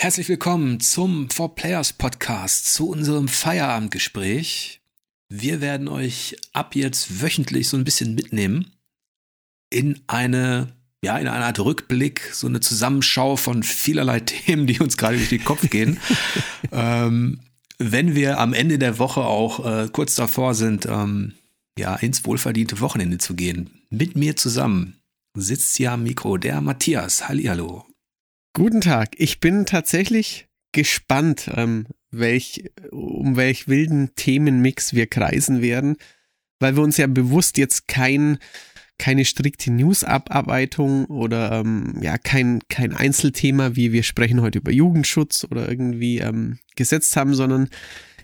[0.00, 4.80] Herzlich willkommen zum Four Players Podcast, zu unserem Feierabendgespräch.
[5.28, 8.72] Wir werden euch ab jetzt wöchentlich so ein bisschen mitnehmen
[9.68, 10.72] in eine,
[11.04, 15.28] ja, in eine Art Rückblick, so eine Zusammenschau von vielerlei Themen, die uns gerade durch
[15.28, 16.00] den Kopf gehen.
[16.72, 17.40] ähm,
[17.76, 21.34] wenn wir am Ende der Woche auch äh, kurz davor sind, ähm,
[21.78, 23.82] ja, ins wohlverdiente Wochenende zu gehen.
[23.90, 24.98] Mit mir zusammen
[25.34, 27.28] sitzt hier am Mikro der Matthias.
[27.28, 27.89] Hallihallo.
[28.52, 29.10] Guten Tag.
[29.16, 35.96] Ich bin tatsächlich gespannt, ähm, welch, um welch wilden Themenmix wir kreisen werden,
[36.58, 38.38] weil wir uns ja bewusst jetzt kein,
[38.98, 45.46] keine strikte News-Abarbeitung oder ähm, ja kein, kein Einzelthema, wie wir sprechen heute über Jugendschutz
[45.48, 47.68] oder irgendwie ähm, gesetzt haben, sondern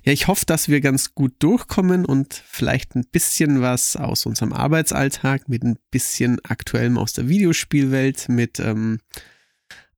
[0.04, 4.52] ja, ich hoffe, dass wir ganz gut durchkommen und vielleicht ein bisschen was aus unserem
[4.52, 8.98] Arbeitsalltag mit ein bisschen aktuellem aus der Videospielwelt, mit ähm,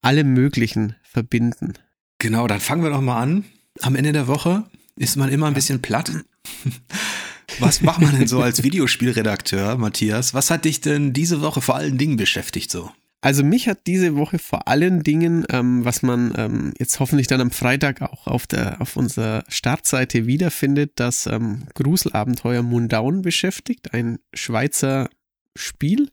[0.02, 1.74] allem Möglichen verbinden.
[2.18, 3.44] Genau, dann fangen wir doch mal an.
[3.80, 4.64] Am Ende der Woche
[4.96, 6.12] ist man immer ein bisschen platt.
[7.60, 10.34] Was macht man denn so als Videospielredakteur, Matthias?
[10.34, 12.90] Was hat dich denn diese Woche vor allen Dingen beschäftigt so?
[13.20, 17.40] Also mich hat diese Woche vor allen Dingen, ähm, was man ähm, jetzt hoffentlich dann
[17.40, 24.20] am Freitag auch auf der auf unserer Startseite wiederfindet, das ähm, Gruselabenteuer Moondown beschäftigt, ein
[24.34, 25.08] Schweizer
[25.56, 26.10] Spiel,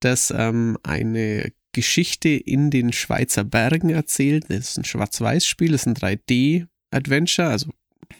[0.00, 4.46] das ähm, eine Geschichte in den Schweizer Bergen erzählt.
[4.48, 7.70] Das ist ein Schwarz-Weiß-Spiel, das ist ein 3D-Adventure, also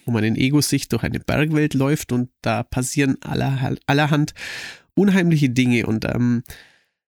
[0.04, 4.34] wo man in Ego-Sicht durch eine Bergwelt läuft und da passieren aller, allerhand
[4.94, 5.86] unheimliche Dinge.
[5.86, 6.42] Und ähm,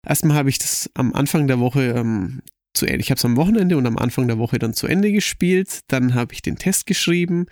[0.06, 2.42] erstmal habe ich das am Anfang der Woche ähm,
[2.74, 5.12] zu Ende, ich habe es am Wochenende und am Anfang der Woche dann zu Ende
[5.12, 5.82] gespielt.
[5.88, 7.48] Dann habe ich den Test geschrieben.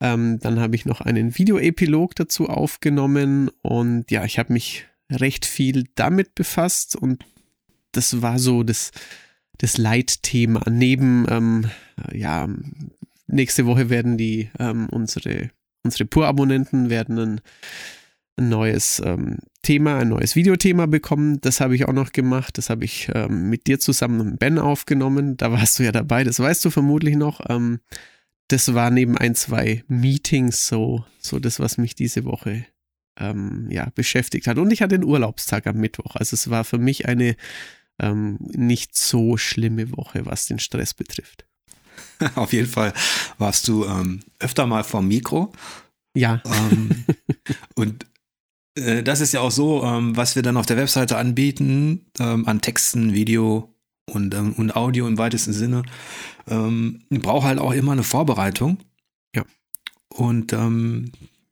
[0.00, 5.46] Ähm, dann habe ich noch einen Videoepilog dazu aufgenommen und ja, ich habe mich recht
[5.46, 7.24] viel damit befasst und
[7.96, 8.90] das war so das,
[9.58, 10.62] das Leitthema.
[10.68, 11.70] Neben, ähm,
[12.12, 12.48] ja,
[13.26, 15.50] nächste Woche werden die, ähm, unsere,
[15.82, 17.40] unsere Pur-Abonnenten werden ein,
[18.36, 21.40] ein neues ähm, Thema, ein neues Videothema bekommen.
[21.40, 22.58] Das habe ich auch noch gemacht.
[22.58, 25.36] Das habe ich ähm, mit dir zusammen mit Ben aufgenommen.
[25.36, 27.40] Da warst du ja dabei, das weißt du vermutlich noch.
[27.48, 27.80] Ähm,
[28.48, 32.66] das war neben ein, zwei Meetings so, so das, was mich diese Woche
[33.18, 34.58] ähm, ja, beschäftigt hat.
[34.58, 36.16] Und ich hatte einen Urlaubstag am Mittwoch.
[36.16, 37.36] Also es war für mich eine
[38.00, 41.46] ähm, nicht so schlimme Woche, was den Stress betrifft.
[42.34, 42.92] Auf jeden Fall
[43.38, 45.52] warst du ähm, öfter mal vom Mikro.
[46.16, 46.42] Ja.
[46.44, 47.04] Ähm,
[47.74, 48.06] und
[48.76, 52.46] äh, das ist ja auch so, ähm, was wir dann auf der Webseite anbieten, ähm,
[52.46, 53.74] an Texten, Video
[54.10, 55.82] und, ähm, und Audio im weitesten Sinne,
[56.46, 58.76] braucht halt auch immer eine Vorbereitung.
[59.34, 59.46] Ja.
[60.10, 60.52] Und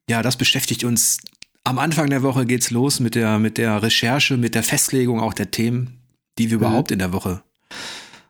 [0.07, 1.17] ja, das beschäftigt uns
[1.65, 5.35] am Anfang der Woche geht's los mit der, mit der Recherche, mit der Festlegung auch
[5.35, 6.02] der Themen,
[6.39, 6.65] die wir mhm.
[6.65, 7.43] überhaupt in der Woche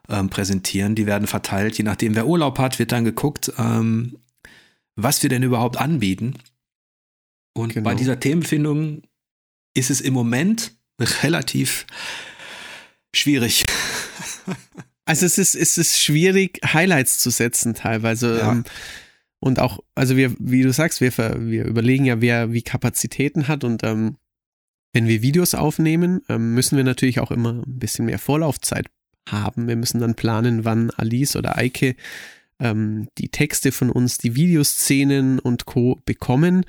[0.09, 0.95] ähm, präsentieren.
[0.95, 1.77] Die werden verteilt.
[1.77, 4.17] Je nachdem, wer Urlaub hat, wird dann geguckt, ähm,
[4.95, 6.35] was wir denn überhaupt anbieten.
[7.53, 7.89] Und genau.
[7.89, 9.03] bei dieser Themenfindung
[9.73, 10.75] ist es im Moment
[11.23, 11.85] relativ
[13.15, 13.65] schwierig.
[15.05, 18.37] Also es ist, es ist schwierig, Highlights zu setzen teilweise.
[18.37, 18.51] Ja.
[18.53, 18.63] Ähm,
[19.39, 23.65] und auch, also wir, wie du sagst, wir, wir überlegen ja, wer wie Kapazitäten hat
[23.65, 24.15] und ähm,
[24.93, 28.87] wenn wir Videos aufnehmen, ähm, müssen wir natürlich auch immer ein bisschen mehr Vorlaufzeit
[29.27, 29.67] haben.
[29.67, 31.95] Wir müssen dann planen, wann Alice oder Eike
[32.59, 35.99] ähm, die Texte von uns, die Videoszenen und Co.
[36.05, 36.65] bekommen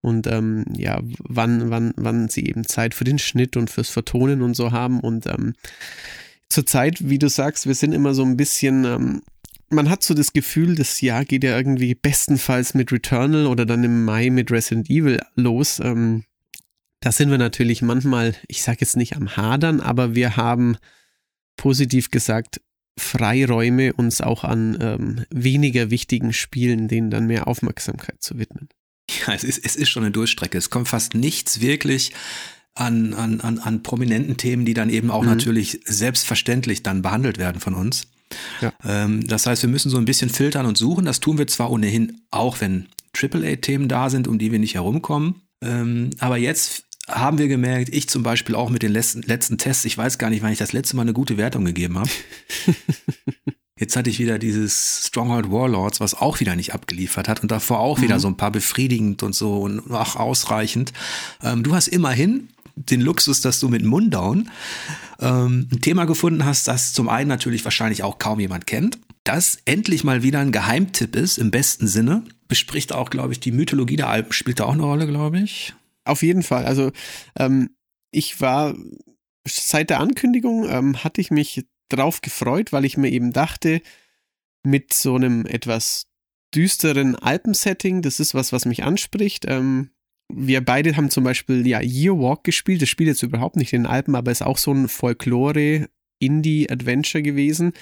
[0.00, 4.40] und ähm, ja, wann, wann, wann sie eben Zeit für den Schnitt und fürs Vertonen
[4.40, 5.00] und so haben.
[5.00, 5.54] Und ähm,
[6.48, 9.22] zurzeit, wie du sagst, wir sind immer so ein bisschen, ähm,
[9.68, 13.82] man hat so das Gefühl, das Jahr geht ja irgendwie bestenfalls mit Returnal oder dann
[13.82, 15.80] im Mai mit Resident Evil los.
[15.82, 16.22] Ähm,
[17.06, 20.76] da sind wir natürlich manchmal, ich sage jetzt nicht am Hadern, aber wir haben
[21.56, 22.60] positiv gesagt
[22.98, 28.68] Freiräume, uns auch an ähm, weniger wichtigen Spielen, denen dann mehr Aufmerksamkeit zu widmen.
[29.08, 30.58] Ja, es ist, es ist schon eine Durchstrecke.
[30.58, 32.12] Es kommt fast nichts wirklich
[32.74, 35.28] an, an, an, an prominenten Themen, die dann eben auch mhm.
[35.28, 38.08] natürlich selbstverständlich dann behandelt werden von uns.
[38.60, 38.72] Ja.
[38.84, 41.04] Ähm, das heißt, wir müssen so ein bisschen filtern und suchen.
[41.04, 45.42] Das tun wir zwar ohnehin auch, wenn AAA-Themen da sind, um die wir nicht herumkommen.
[45.62, 49.84] Ähm, aber jetzt haben wir gemerkt, ich zum Beispiel auch mit den letzten, letzten Tests,
[49.84, 52.10] ich weiß gar nicht, wann ich das letzte Mal eine gute Wertung gegeben habe.
[53.78, 57.80] Jetzt hatte ich wieder dieses Stronghold Warlords, was auch wieder nicht abgeliefert hat und davor
[57.80, 58.02] auch mhm.
[58.02, 60.92] wieder so ein paar befriedigend und so und auch ausreichend.
[61.42, 64.50] Ähm, du hast immerhin den Luxus, dass du mit Mundown
[65.20, 69.58] ähm, ein Thema gefunden hast, das zum einen natürlich wahrscheinlich auch kaum jemand kennt, das
[69.64, 72.22] endlich mal wieder ein Geheimtipp ist, im besten Sinne.
[72.48, 75.74] Bespricht auch, glaube ich, die Mythologie der Alpen, spielt da auch eine Rolle, glaube ich.
[76.06, 76.64] Auf jeden Fall.
[76.64, 76.90] Also
[77.38, 77.76] ähm,
[78.10, 78.74] ich war
[79.46, 83.80] seit der Ankündigung ähm, hatte ich mich drauf gefreut, weil ich mir eben dachte,
[84.64, 86.08] mit so einem etwas
[86.54, 88.02] düsteren Alpensetting.
[88.02, 89.46] Das ist was, was mich anspricht.
[89.48, 89.92] Ähm,
[90.32, 92.80] wir beide haben zum Beispiel ja Year Walk gespielt.
[92.82, 97.72] Das spielt jetzt überhaupt nicht in den Alpen, aber ist auch so ein Folklore-Indie-Adventure gewesen.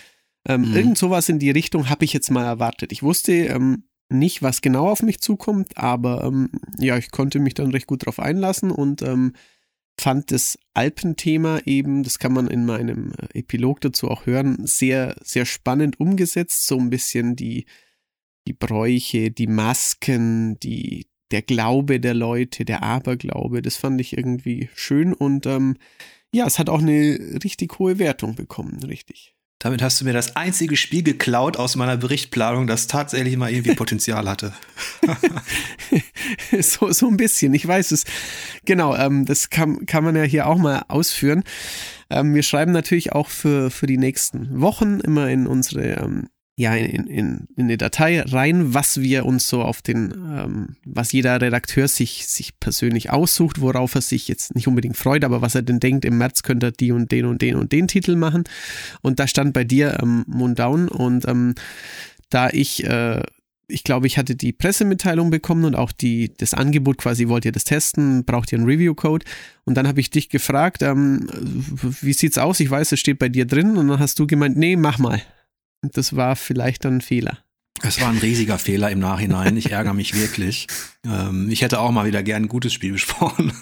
[0.47, 0.77] Ähm, mhm.
[0.77, 2.93] Irgend sowas in die Richtung habe ich jetzt mal erwartet.
[2.93, 3.85] Ich wusste ähm,
[4.19, 8.03] nicht, was genau auf mich zukommt, aber ähm, ja, ich konnte mich dann recht gut
[8.03, 9.35] darauf einlassen und ähm,
[9.99, 15.17] fand das Alpenthema eben, das kann man in meinem äh, Epilog dazu auch hören, sehr,
[15.23, 16.67] sehr spannend umgesetzt.
[16.67, 17.67] So ein bisschen die,
[18.47, 24.69] die Bräuche, die Masken, die, der Glaube der Leute, der Aberglaube, das fand ich irgendwie
[24.75, 25.77] schön und ähm,
[26.33, 29.34] ja, es hat auch eine richtig hohe Wertung bekommen, richtig.
[29.65, 33.75] Damit hast du mir das einzige Spiel geklaut aus meiner Berichtplanung, das tatsächlich mal irgendwie
[33.75, 34.53] Potenzial hatte.
[36.61, 38.05] so, so ein bisschen, ich weiß es.
[38.67, 41.45] Genau, ähm, das kann, kann man ja hier auch mal ausführen.
[42.11, 46.75] Ähm, wir schreiben natürlich auch für, für die nächsten Wochen immer in unsere ähm, ja,
[46.77, 51.41] in, in, in eine Datei rein, was wir uns so auf den, ähm, was jeder
[51.41, 55.63] Redakteur sich, sich persönlich aussucht, worauf er sich jetzt nicht unbedingt freut, aber was er
[55.63, 58.45] denn denkt, im März könnte er die und den und den und den Titel machen.
[59.03, 61.57] Und da stand bei dir ähm, Moondown und ähm,
[62.31, 63.21] da ich, äh,
[63.67, 67.53] ich glaube, ich hatte die Pressemitteilung bekommen und auch die, das Angebot quasi, wollt ihr
[67.53, 69.27] das testen, braucht ihr einen Review-Code?
[69.65, 71.29] Und dann habe ich dich gefragt, ähm,
[72.01, 72.61] wie sieht's aus?
[72.61, 75.21] Ich weiß, es steht bei dir drin und dann hast du gemeint, nee, mach mal.
[75.93, 77.39] Das war vielleicht dann ein Fehler.
[77.83, 79.57] Es war ein riesiger Fehler im Nachhinein.
[79.57, 80.69] Ich ärgere mich wirklich.
[81.05, 83.53] Ähm, ich hätte auch mal wieder gern ein gutes Spiel besprochen.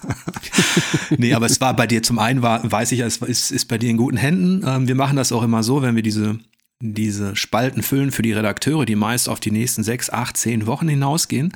[1.16, 3.78] nee, aber es war bei dir zum einen, war, weiß ich, es ist, ist bei
[3.78, 4.64] dir in guten Händen.
[4.66, 6.38] Ähm, wir machen das auch immer so, wenn wir diese,
[6.80, 10.88] diese Spalten füllen für die Redakteure, die meist auf die nächsten sechs, acht, zehn Wochen
[10.88, 11.52] hinausgehen,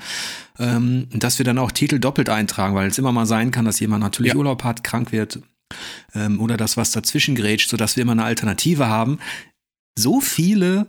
[0.59, 3.81] ähm, dass wir dann auch Titel doppelt eintragen, weil es immer mal sein kann, dass
[3.81, 4.39] jemand natürlich ja.
[4.39, 5.41] Urlaub hat, krank wird,
[6.15, 9.19] ähm, oder das was dazwischen grätscht, sodass wir immer eine Alternative haben
[9.97, 10.87] so viele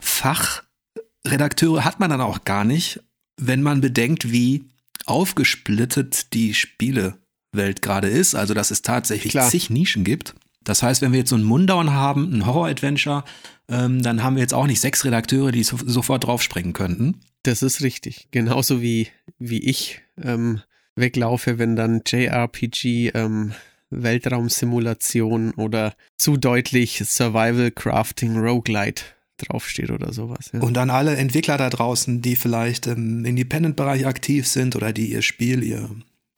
[0.00, 3.00] Fachredakteure hat man dann auch gar nicht,
[3.36, 4.64] wenn man bedenkt, wie
[5.06, 8.34] aufgesplittet die Spielewelt gerade ist.
[8.34, 9.48] Also, dass es tatsächlich Klar.
[9.48, 10.34] zig Nischen gibt.
[10.64, 13.24] Das heißt, wenn wir jetzt so einen Mundown haben, ein Horror-Adventure,
[13.68, 17.20] ähm, dann haben wir jetzt auch nicht sechs Redakteure, die so, sofort draufspringen könnten.
[17.42, 18.28] Das ist richtig.
[18.32, 19.08] Genauso wie,
[19.38, 20.60] wie ich ähm,
[20.94, 23.54] weglaufe, wenn dann JRPG ähm,
[23.90, 29.02] Weltraumsimulation oder zu deutlich Survival Crafting Roguelite
[29.38, 30.50] draufsteht oder sowas.
[30.52, 30.60] Ja.
[30.60, 35.22] Und dann alle Entwickler da draußen, die vielleicht im Independent-Bereich aktiv sind oder die ihr
[35.22, 35.88] Spiel, ihr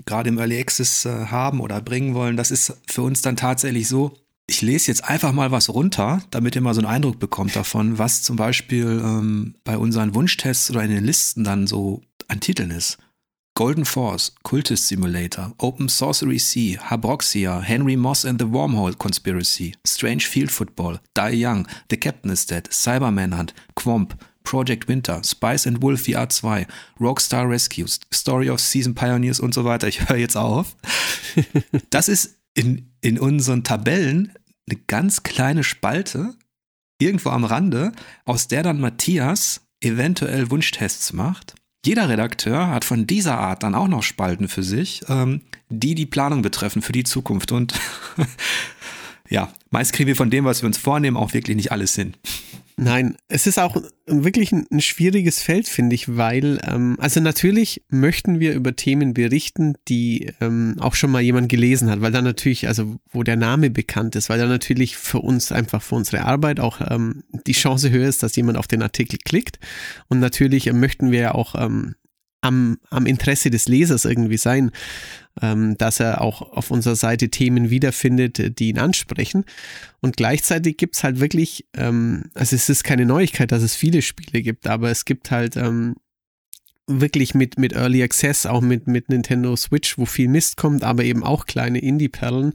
[0.07, 3.89] gerade im Early Access äh, haben oder bringen wollen, das ist für uns dann tatsächlich
[3.89, 4.17] so.
[4.47, 7.99] Ich lese jetzt einfach mal was runter, damit ihr mal so einen Eindruck bekommt davon,
[7.99, 12.71] was zum Beispiel ähm, bei unseren Wunschtests oder in den Listen dann so an Titeln
[12.73, 12.99] ist.
[13.61, 20.27] Golden Force, Cultist Simulator, Open Sorcery Sea, Habroxia, Henry Moss and the Wormhole Conspiracy, Strange
[20.27, 25.83] Field Football, Die Young, The Captain is Dead, Cyber Manhunt, Quomp, Project Winter, Spice and
[25.83, 26.67] Wolf VR 2,
[26.99, 29.89] Rockstar Rescues, Story of Season Pioneers und so weiter.
[29.89, 30.75] Ich höre jetzt auf.
[31.91, 34.33] Das ist in, in unseren Tabellen
[34.71, 36.35] eine ganz kleine Spalte,
[36.99, 37.93] irgendwo am Rande,
[38.25, 41.60] aus der dann Matthias eventuell Wunschtests macht.
[41.85, 45.41] Jeder Redakteur hat von dieser Art dann auch noch Spalten für sich, ähm,
[45.71, 47.53] die die Planung betreffen für die Zukunft.
[47.53, 47.75] Und
[49.31, 52.15] ja, meist kriegen wir von dem, was wir uns vornehmen, auch wirklich nicht alles hin.
[52.83, 57.83] Nein, es ist auch wirklich ein, ein schwieriges Feld, finde ich, weil, ähm, also natürlich
[57.91, 62.25] möchten wir über Themen berichten, die ähm, auch schon mal jemand gelesen hat, weil dann
[62.25, 66.25] natürlich, also wo der Name bekannt ist, weil dann natürlich für uns einfach für unsere
[66.25, 69.59] Arbeit auch ähm, die Chance höher ist, dass jemand auf den Artikel klickt.
[70.09, 71.97] Und natürlich möchten wir ja auch ähm,
[72.41, 74.71] am, am Interesse des Lesers irgendwie sein,
[75.43, 79.45] ähm, dass er auch auf unserer Seite Themen wiederfindet, die ihn ansprechen.
[80.01, 84.43] Und gleichzeitig gibt's halt wirklich, ähm, also es ist keine Neuigkeit, dass es viele Spiele
[84.43, 85.97] gibt, aber es gibt halt ähm,
[86.87, 91.05] wirklich mit, mit Early Access, auch mit, mit Nintendo Switch, wo viel Mist kommt, aber
[91.05, 92.55] eben auch kleine Indie-Perlen.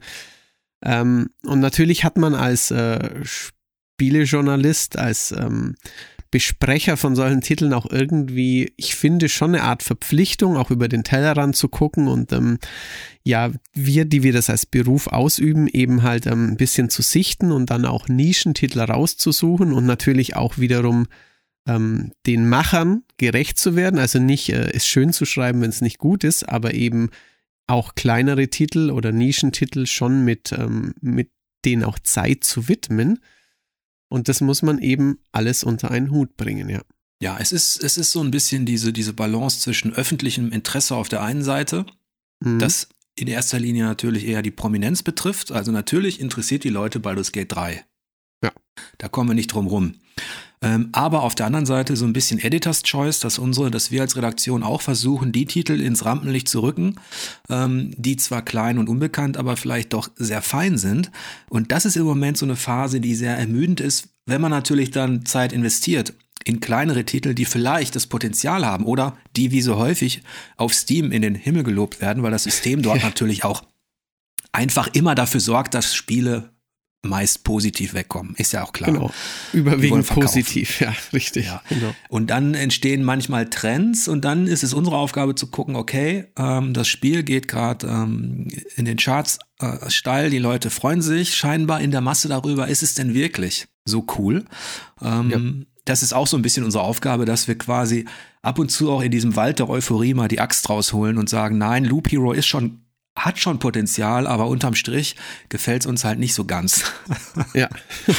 [0.82, 5.76] Ähm, und natürlich hat man als äh, Spielejournalist, als ähm,
[6.36, 11.02] Besprecher von solchen Titeln auch irgendwie, ich finde, schon eine Art Verpflichtung, auch über den
[11.02, 12.58] Tellerrand zu gucken und ähm,
[13.24, 17.52] ja, wir, die wir das als Beruf ausüben, eben halt ähm, ein bisschen zu sichten
[17.52, 21.06] und dann auch Nischentitel rauszusuchen und natürlich auch wiederum
[21.66, 23.98] ähm, den Machern gerecht zu werden.
[23.98, 27.08] Also nicht äh, es schön zu schreiben, wenn es nicht gut ist, aber eben
[27.66, 31.30] auch kleinere Titel oder Nischentitel schon mit, ähm, mit
[31.64, 33.20] denen auch Zeit zu widmen.
[34.08, 36.82] Und das muss man eben alles unter einen Hut bringen, ja.
[37.22, 41.08] Ja, es ist, es ist so ein bisschen diese, diese Balance zwischen öffentlichem Interesse auf
[41.08, 41.86] der einen Seite,
[42.40, 42.58] mhm.
[42.58, 45.50] das in erster Linie natürlich eher die Prominenz betrifft.
[45.50, 47.84] Also natürlich interessiert die Leute Baldur's Gate 3.
[48.44, 48.52] Ja.
[48.98, 49.94] Da kommen wir nicht drum rum.
[50.62, 54.00] Ähm, aber auf der anderen Seite so ein bisschen Editors Choice, dass unsere, dass wir
[54.00, 56.96] als Redaktion auch versuchen, die Titel ins Rampenlicht zu rücken,
[57.50, 61.10] ähm, die zwar klein und unbekannt, aber vielleicht doch sehr fein sind.
[61.48, 64.90] Und das ist im Moment so eine Phase, die sehr ermüdend ist, wenn man natürlich
[64.90, 69.76] dann Zeit investiert in kleinere Titel, die vielleicht das Potenzial haben oder die wie so
[69.76, 70.22] häufig
[70.56, 73.64] auf Steam in den Himmel gelobt werden, weil das System dort natürlich auch
[74.52, 76.50] einfach immer dafür sorgt, dass Spiele
[77.02, 78.34] meist positiv wegkommen.
[78.36, 78.92] Ist ja auch klar.
[78.92, 79.10] Genau.
[79.52, 81.46] Überwiegend positiv, ja, richtig.
[81.46, 81.62] Ja.
[81.68, 81.94] Genau.
[82.08, 86.74] Und dann entstehen manchmal Trends und dann ist es unsere Aufgabe zu gucken, okay, ähm,
[86.74, 91.80] das Spiel geht gerade ähm, in den Charts äh, steil, die Leute freuen sich scheinbar
[91.80, 94.44] in der Masse darüber, ist es denn wirklich so cool?
[95.02, 95.66] Ähm, ja.
[95.84, 98.06] Das ist auch so ein bisschen unsere Aufgabe, dass wir quasi
[98.42, 101.58] ab und zu auch in diesem Wald der Euphorie mal die Axt rausholen und sagen,
[101.58, 102.85] nein, Loop Hero ist schon
[103.16, 105.16] hat schon Potenzial, aber unterm Strich
[105.48, 106.84] gefällt es uns halt nicht so ganz.
[107.54, 107.68] ja.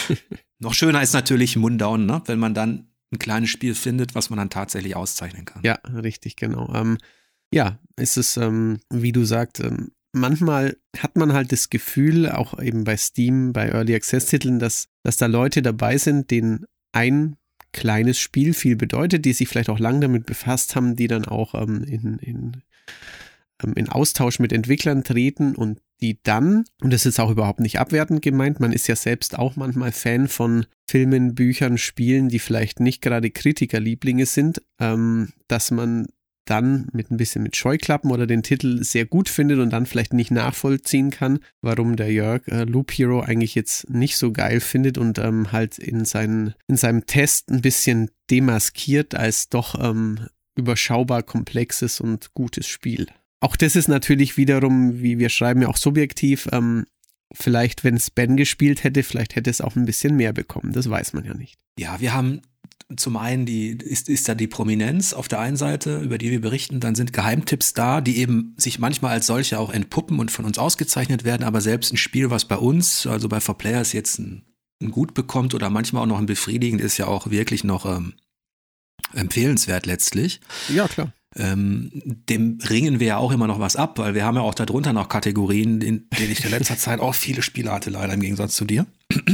[0.60, 2.22] Noch schöner ist natürlich Mundown, ne?
[2.26, 5.62] wenn man dann ein kleines Spiel findet, was man dann tatsächlich auszeichnen kann.
[5.64, 6.74] Ja, richtig, genau.
[6.74, 6.98] Ähm,
[7.54, 12.60] ja, es ist, ähm, wie du sagst, ähm, manchmal hat man halt das Gefühl, auch
[12.60, 17.38] eben bei Steam, bei Early Access Titeln, dass, dass da Leute dabei sind, denen ein
[17.72, 21.54] kleines Spiel viel bedeutet, die sich vielleicht auch lang damit befasst haben, die dann auch
[21.54, 22.64] ähm, in, in
[23.76, 28.22] in Austausch mit Entwicklern treten und die dann, und das ist auch überhaupt nicht abwertend
[28.22, 33.02] gemeint, man ist ja selbst auch manchmal Fan von Filmen, Büchern, Spielen, die vielleicht nicht
[33.02, 36.08] gerade Kritikerlieblinge sind, ähm, dass man
[36.50, 40.14] dann mit ein bisschen mit Scheuklappen oder den Titel sehr gut findet und dann vielleicht
[40.14, 44.98] nicht nachvollziehen kann, warum der Jörg äh, Loop Hero eigentlich jetzt nicht so geil findet
[44.98, 51.24] und ähm, halt in, seinen, in seinem Test ein bisschen demaskiert als doch ähm, überschaubar
[51.24, 53.08] komplexes und gutes Spiel.
[53.40, 56.50] Auch das ist natürlich wiederum, wie wir schreiben, ja auch subjektiv.
[56.52, 56.86] Ähm,
[57.34, 60.74] vielleicht, wenn es Ben gespielt hätte, vielleicht hätte es auch ein bisschen mehr bekommen.
[60.74, 61.58] Das weiß man ja nicht.
[61.78, 62.42] Ja, wir haben
[62.96, 66.40] zum einen die, ist, ist da die Prominenz auf der einen Seite, über die wir
[66.40, 70.46] berichten, dann sind Geheimtipps da, die eben sich manchmal als solche auch entpuppen und von
[70.46, 74.46] uns ausgezeichnet werden, aber selbst ein Spiel, was bei uns, also bei 4Players jetzt ein,
[74.82, 78.14] ein Gut bekommt oder manchmal auch noch ein befriedigend, ist ja auch wirklich noch ähm,
[79.14, 80.40] empfehlenswert letztlich.
[80.70, 84.36] Ja, klar ähm, dem ringen wir ja auch immer noch was ab, weil wir haben
[84.36, 87.90] ja auch darunter noch Kategorien, in denen ich in letzter Zeit auch viele Spiele hatte,
[87.90, 88.88] leider im Gegensatz zu dir.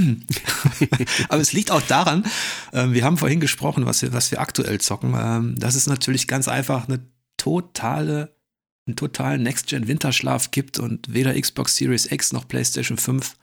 [1.30, 2.26] Aber es liegt auch daran,
[2.72, 5.16] äh, wir haben vorhin gesprochen, was wir, was wir aktuell zocken.
[5.18, 7.00] Ähm, dass es natürlich ganz einfach eine
[7.38, 8.36] totale,
[8.86, 13.36] einen totalen Next-Gen-Winterschlaf gibt und weder Xbox Series X noch PlayStation 5,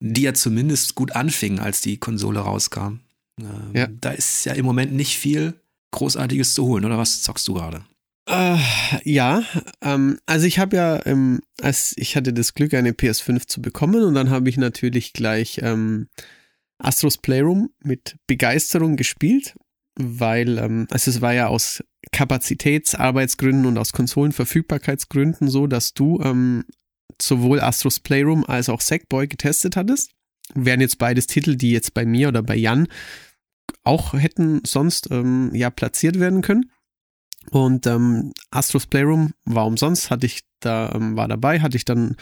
[0.00, 3.00] die ja zumindest gut anfingen, als die Konsole rauskam.
[3.38, 3.86] Ähm, ja.
[4.00, 5.60] Da ist ja im Moment nicht viel
[5.92, 7.84] Großartiges zu holen, oder was zockst du gerade?
[8.28, 8.58] Äh,
[9.04, 9.44] ja,
[9.82, 14.02] ähm, also ich habe ja, ähm, als ich hatte das Glück, eine PS5 zu bekommen
[14.02, 16.08] und dann habe ich natürlich gleich ähm,
[16.78, 19.54] Astros Playroom mit Begeisterung gespielt,
[19.94, 26.64] weil ähm, also es war ja aus Kapazitätsarbeitsgründen und aus Konsolenverfügbarkeitsgründen so, dass du ähm,
[27.22, 30.10] sowohl Astros Playroom als auch Sackboy getestet hattest.
[30.54, 32.88] Wären jetzt beides Titel, die jetzt bei mir oder bei Jan
[33.86, 36.70] auch hätten sonst ähm, ja platziert werden können.
[37.50, 42.16] Und ähm, Astros Playroom war umsonst, hatte ich da, ähm, war dabei, hatte ich dann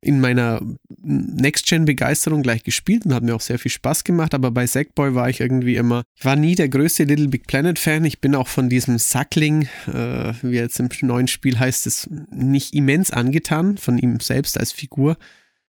[0.00, 0.60] in meiner
[1.02, 5.28] Next-Gen-Begeisterung gleich gespielt und hat mir auch sehr viel Spaß gemacht, aber bei Sackboy war
[5.28, 8.04] ich irgendwie immer, ich war nie der größte Little Big Planet-Fan.
[8.04, 12.74] Ich bin auch von diesem Sackling, äh, wie jetzt im neuen Spiel heißt es, nicht
[12.74, 15.16] immens angetan, von ihm selbst als Figur.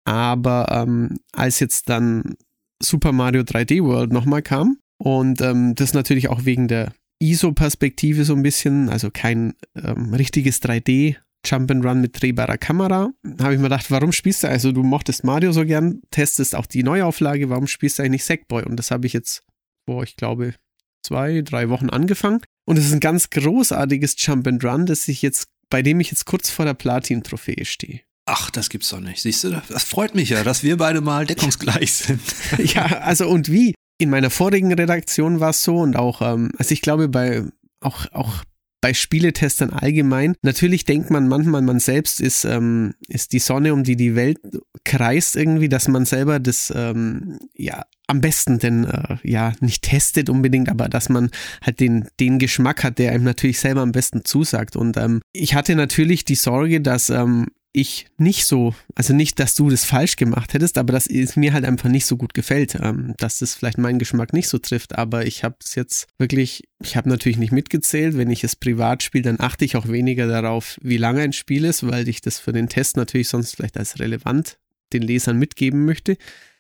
[0.05, 2.35] Aber ähm, als jetzt dann
[2.83, 8.35] Super Mario 3D World nochmal kam, und ähm, das natürlich auch wegen der ISO-Perspektive so
[8.35, 11.17] ein bisschen, also kein ähm, richtiges 3D.
[11.47, 13.11] Jump and Run mit drehbarer Kamera.
[13.39, 16.65] Habe ich mir gedacht, warum spielst du, also du mochtest Mario so gern, testest auch
[16.65, 18.65] die Neuauflage, warum spielst du eigentlich Sackboy?
[18.65, 19.45] Und das habe ich jetzt
[19.87, 20.55] vor, ich glaube,
[21.03, 22.41] zwei, drei Wochen angefangen.
[22.67, 26.11] Und es ist ein ganz großartiges Jump and Run, das ich jetzt, bei dem ich
[26.11, 28.01] jetzt kurz vor der Platin-Trophäe stehe.
[28.27, 29.21] Ach, das gibt's doch nicht.
[29.21, 32.23] Siehst du, das freut mich ja, dass wir beide mal deckungsgleich sind.
[32.59, 33.75] ja, also und wie?
[33.99, 37.45] In meiner vorigen Redaktion war es so und auch, ähm, also ich glaube bei
[37.81, 38.45] auch, auch
[38.85, 40.35] bei Spieletestern allgemein.
[40.43, 44.39] Natürlich denkt man manchmal, man selbst ist, ähm, ist die Sonne, um die die Welt
[44.85, 50.29] kreist irgendwie, dass man selber das ähm, ja am besten denn äh, ja nicht testet
[50.29, 51.31] unbedingt, aber dass man
[51.63, 54.77] halt den den Geschmack hat, der einem natürlich selber am besten zusagt.
[54.77, 57.47] Und ähm, ich hatte natürlich die Sorge, dass ähm,
[57.77, 61.53] ich nicht so, also nicht, dass du das falsch gemacht hättest, aber dass es mir
[61.53, 64.97] halt einfach nicht so gut gefällt, ähm, dass das vielleicht meinen Geschmack nicht so trifft.
[64.97, 68.17] Aber ich habe es jetzt wirklich, ich habe natürlich nicht mitgezählt.
[68.17, 71.65] Wenn ich es privat spiele, dann achte ich auch weniger darauf, wie lange ein Spiel
[71.65, 74.59] ist, weil ich das für den Test natürlich sonst vielleicht als relevant
[74.93, 76.17] den Lesern mitgeben möchte.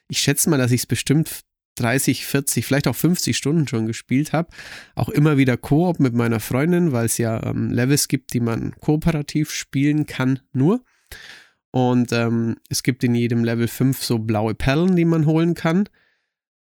[0.08, 1.44] Ich schätze mal, dass ich es bestimmt
[1.76, 4.48] 30, 40, vielleicht auch 50 Stunden schon gespielt habe.
[4.96, 8.74] Auch immer wieder Koop mit meiner Freundin, weil es ja ähm, Levels gibt, die man
[8.80, 10.84] kooperativ spielen kann, nur.
[11.70, 15.88] Und ähm, es gibt in jedem Level 5 so blaue Perlen, die man holen kann.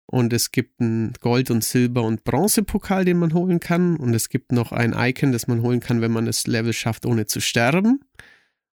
[0.05, 3.95] Und es gibt einen Gold- und Silber- und Bronzepokal, den man holen kann.
[3.95, 7.05] Und es gibt noch ein Icon, das man holen kann, wenn man das Level schafft,
[7.05, 8.01] ohne zu sterben.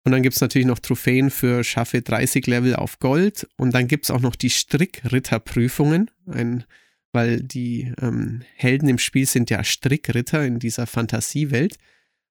[0.05, 3.49] Und dann gibt es natürlich noch Trophäen für schaffe 30 Level auf Gold.
[3.57, 6.65] Und dann gibt es auch noch die Strickritterprüfungen, ein,
[7.13, 11.77] weil die ähm, Helden im Spiel sind ja Strickritter in dieser Fantasiewelt.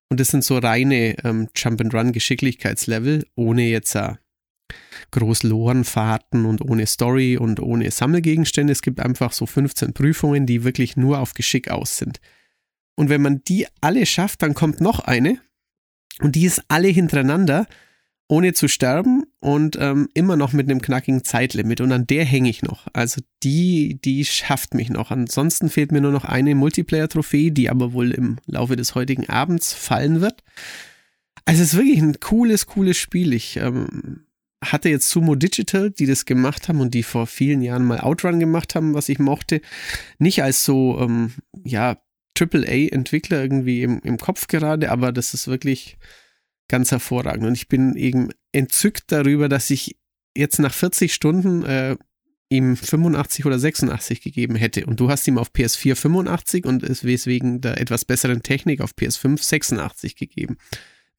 [0.10, 4.14] Und das sind so reine ähm, Jump-and-Run-Geschicklichkeitslevel, ohne jetzt äh,
[5.12, 8.72] groß Lorenfahrten und ohne Story und ohne Sammelgegenstände.
[8.72, 12.20] Es gibt einfach so 15 Prüfungen, die wirklich nur auf Geschick aus sind.
[12.96, 15.40] Und wenn man die alle schafft, dann kommt noch eine,
[16.20, 17.68] und die ist alle hintereinander,
[18.28, 21.80] ohne zu sterben und ähm, immer noch mit einem knackigen Zeitlimit.
[21.82, 22.88] Und an der hänge ich noch.
[22.94, 25.12] Also die, die schafft mich noch.
[25.12, 29.74] Ansonsten fehlt mir nur noch eine Multiplayer-Trophäe, die aber wohl im Laufe des heutigen Abends
[29.74, 30.44] fallen wird.
[31.46, 33.34] Also es ist wirklich ein cooles, cooles Spiel.
[33.34, 34.26] Ich ähm,
[34.64, 38.40] hatte jetzt Sumo Digital, die das gemacht haben und die vor vielen Jahren mal Outrun
[38.40, 39.62] gemacht haben, was ich mochte.
[40.18, 41.98] Nicht als so, ähm, ja,
[42.38, 45.98] AAA-Entwickler irgendwie im, im Kopf gerade, aber das ist wirklich
[46.68, 47.46] ganz hervorragend.
[47.46, 49.98] Und ich bin eben entzückt darüber, dass ich
[50.36, 51.96] jetzt nach 40 Stunden äh,
[52.50, 54.86] ihm 85 oder 86 gegeben hätte.
[54.86, 58.92] Und du hast ihm auf PS4 85 und ist weswegen der etwas besseren Technik auf
[58.92, 60.58] PS5 86 gegeben.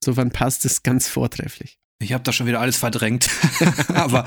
[0.01, 1.79] Insofern passt es ganz vortrefflich.
[1.99, 3.31] Ich habe da schon wieder alles verdrängt.
[3.95, 4.27] aber,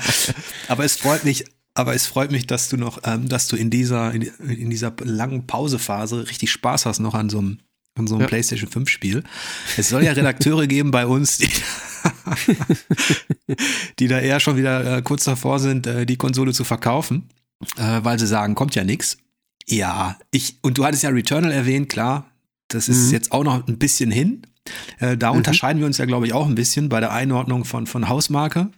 [0.68, 3.70] aber es freut mich aber es freut mich, dass du noch, ähm, dass du in
[3.70, 7.60] dieser, in, in, dieser langen Pausephase richtig Spaß hast noch an so einem,
[7.98, 8.28] an so einem ja.
[8.28, 9.24] PlayStation 5 Spiel.
[9.76, 11.48] Es soll ja Redakteure geben bei uns, die,
[13.98, 17.28] die da eher schon wieder äh, kurz davor sind, äh, die Konsole zu verkaufen,
[17.76, 19.18] äh, weil sie sagen, kommt ja nichts.
[19.66, 22.30] Ja, ich, und du hattest ja Returnal erwähnt, klar,
[22.68, 23.12] das ist mhm.
[23.12, 24.42] jetzt auch noch ein bisschen hin.
[24.98, 25.38] Äh, da mhm.
[25.38, 28.70] unterscheiden wir uns ja, glaube ich, auch ein bisschen bei der Einordnung von, von Hausmarke.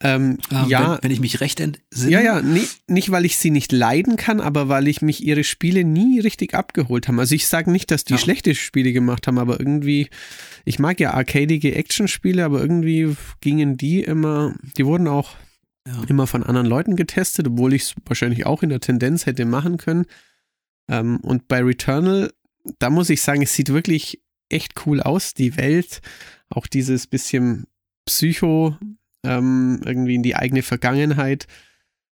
[0.00, 2.12] Ähm, ähm, ja, wenn, wenn, ich mich recht entsinne.
[2.12, 5.42] Ja, ja, nee, nicht weil ich sie nicht leiden kann, aber weil ich mich ihre
[5.42, 7.18] Spiele nie richtig abgeholt habe.
[7.18, 8.18] Also ich sage nicht, dass die ja.
[8.18, 10.08] schlechte Spiele gemacht haben, aber irgendwie,
[10.64, 15.34] ich mag ja arcadige Action-Spiele, aber irgendwie gingen die immer, die wurden auch
[15.84, 16.00] ja.
[16.06, 19.78] immer von anderen Leuten getestet, obwohl ich es wahrscheinlich auch in der Tendenz hätte machen
[19.78, 20.06] können.
[20.88, 22.32] Ähm, und bei Returnal,
[22.78, 26.02] da muss ich sagen, es sieht wirklich echt cool aus, die Welt,
[26.50, 27.66] auch dieses bisschen
[28.06, 28.76] Psycho,
[29.24, 31.46] ähm, irgendwie in die eigene Vergangenheit,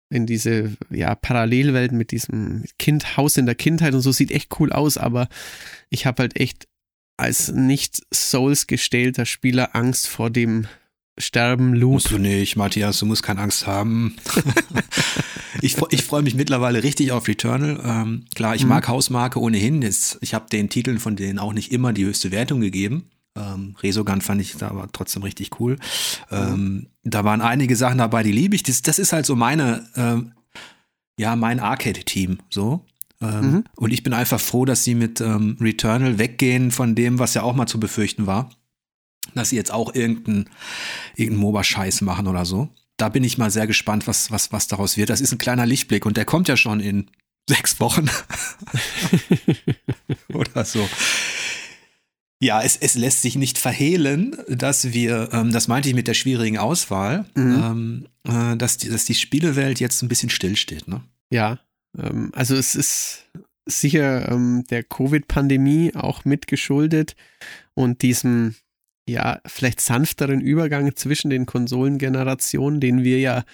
[0.10, 4.60] in diese ja, Parallelwelt mit diesem Kind, Haus in der Kindheit und so sieht echt
[4.60, 5.28] cool aus, aber
[5.90, 6.68] ich habe halt echt
[7.18, 10.68] als nicht Souls gestählter Spieler Angst vor dem
[11.20, 11.94] Sterben Luke.
[11.94, 14.16] Musst du nicht, Matthias, du musst keine Angst haben.
[15.62, 17.80] ich ich freue mich mittlerweile richtig auf Returnal.
[17.86, 18.70] Ähm, klar, ich mhm.
[18.70, 19.84] mag Hausmarke ohnehin.
[19.84, 23.12] Jetzt, ich habe den Titeln von denen auch nicht immer die höchste Wertung gegeben.
[23.36, 25.78] Ähm, Resogun fand ich da aber trotzdem richtig cool.
[26.30, 28.64] Ähm, da waren einige Sachen dabei, die liebe ich.
[28.64, 30.34] Das, das ist halt so meine, ähm,
[31.18, 32.86] ja, mein Arcade-Team, so.
[33.22, 33.64] Ähm, mhm.
[33.76, 37.44] Und ich bin einfach froh, dass sie mit ähm, Returnal weggehen von dem, was ja
[37.44, 38.52] auch mal zu befürchten war.
[39.34, 40.50] Dass sie jetzt auch irgendeinen
[41.16, 42.70] irgendein MOBA-Scheiß machen oder so.
[42.98, 45.10] Da bin ich mal sehr gespannt, was, was, was daraus wird.
[45.10, 47.10] Das ist ein kleiner Lichtblick und der kommt ja schon in
[47.50, 48.10] sechs Wochen.
[50.34, 50.88] oder so.
[52.44, 56.14] Ja, es, es lässt sich nicht verhehlen, dass wir, ähm, das meinte ich mit der
[56.14, 57.64] schwierigen Auswahl, mhm.
[57.64, 60.90] ähm, äh, dass, die, dass die Spielewelt jetzt ein bisschen stillsteht.
[60.90, 61.02] Ne?
[61.32, 61.60] Ja,
[61.98, 63.30] ähm, also es ist
[63.66, 67.16] sicher ähm, der Covid-Pandemie auch mitgeschuldet
[67.76, 68.56] und diesem,
[69.08, 73.46] ja, vielleicht sanfteren Übergang zwischen den Konsolengenerationen, den wir ja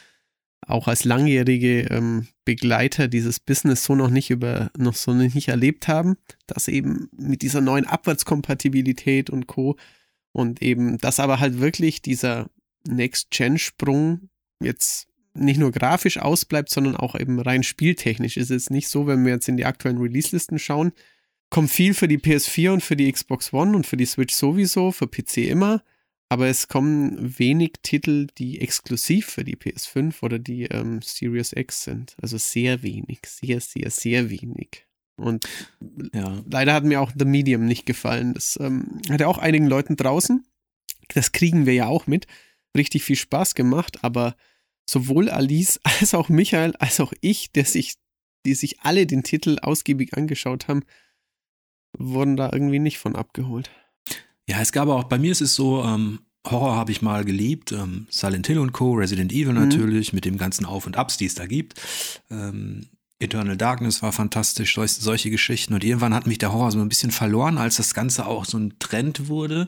[0.66, 5.88] auch als langjährige ähm, Begleiter dieses Business so noch nicht über, noch so nicht erlebt
[5.88, 6.18] haben,
[6.48, 9.78] dass eben mit dieser neuen Abwärtskompatibilität und Co.
[10.32, 12.50] und eben, dass aber halt wirklich dieser
[12.88, 14.30] Next-Gen-Sprung
[14.62, 18.38] jetzt nicht nur grafisch ausbleibt, sondern auch eben rein spieltechnisch.
[18.38, 20.92] Ist es nicht so, wenn wir jetzt in die aktuellen Release-Listen schauen,
[21.50, 24.92] kommt viel für die PS4 und für die Xbox One und für die Switch sowieso,
[24.92, 25.84] für PC immer
[26.30, 31.84] aber es kommen wenig Titel, die exklusiv für die PS5 oder die ähm, Series X
[31.84, 32.16] sind.
[32.22, 34.86] Also sehr wenig, sehr, sehr, sehr wenig.
[35.18, 35.50] Und
[36.14, 36.42] ja.
[36.50, 38.36] leider hat mir auch The Medium nicht gefallen.
[38.36, 40.46] Das ähm, hat ja auch einigen Leuten draußen,
[41.14, 42.28] das kriegen wir ja auch mit,
[42.78, 44.36] richtig viel Spaß gemacht, aber
[44.88, 47.96] sowohl Alice als auch Michael als auch ich, der sich,
[48.46, 50.84] die sich alle den Titel ausgiebig angeschaut haben,
[51.98, 53.72] wurden da irgendwie nicht von abgeholt.
[54.50, 57.72] Ja, es gab auch, bei mir ist es so, ähm, Horror habe ich mal geliebt,
[57.72, 59.60] ähm, Silent Hill und Co., Resident Evil mhm.
[59.60, 61.80] natürlich, mit dem ganzen Auf und Abs, die es da gibt.
[62.32, 62.88] Ähm,
[63.20, 65.74] Eternal Darkness war fantastisch, solche, solche Geschichten.
[65.76, 68.58] Und irgendwann hat mich der Horror so ein bisschen verloren, als das Ganze auch so
[68.58, 69.68] ein Trend wurde,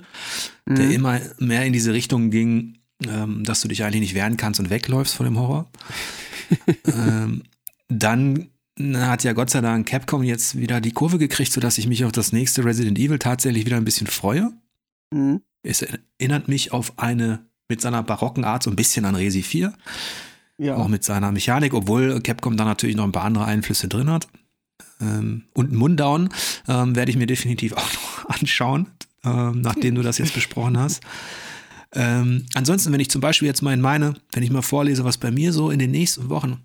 [0.65, 0.75] mhm.
[0.75, 4.59] der immer mehr in diese Richtung ging, ähm, dass du dich eigentlich nicht wehren kannst
[4.59, 5.69] und wegläufst vor dem Horror.
[6.87, 7.43] ähm,
[7.87, 12.05] dann hat ja Gott sei Dank Capcom jetzt wieder die Kurve gekriegt, sodass ich mich
[12.05, 14.53] auf das nächste Resident Evil tatsächlich wieder ein bisschen freue.
[15.11, 15.41] Mhm.
[15.63, 19.73] Es erinnert mich auf eine mit seiner barocken Art so ein bisschen an Resi 4.
[20.57, 20.75] Ja.
[20.75, 24.27] Auch mit seiner Mechanik, obwohl Capcom da natürlich noch ein paar andere Einflüsse drin hat.
[24.99, 26.29] Ähm, und Mundown
[26.67, 28.87] ähm, werde ich mir definitiv auch noch anschauen,
[29.23, 31.01] ähm, nachdem du das jetzt besprochen hast.
[31.93, 35.17] Ähm, ansonsten, wenn ich zum Beispiel jetzt mal in meine, wenn ich mal vorlese, was
[35.17, 36.61] bei mir so in den nächsten Wochen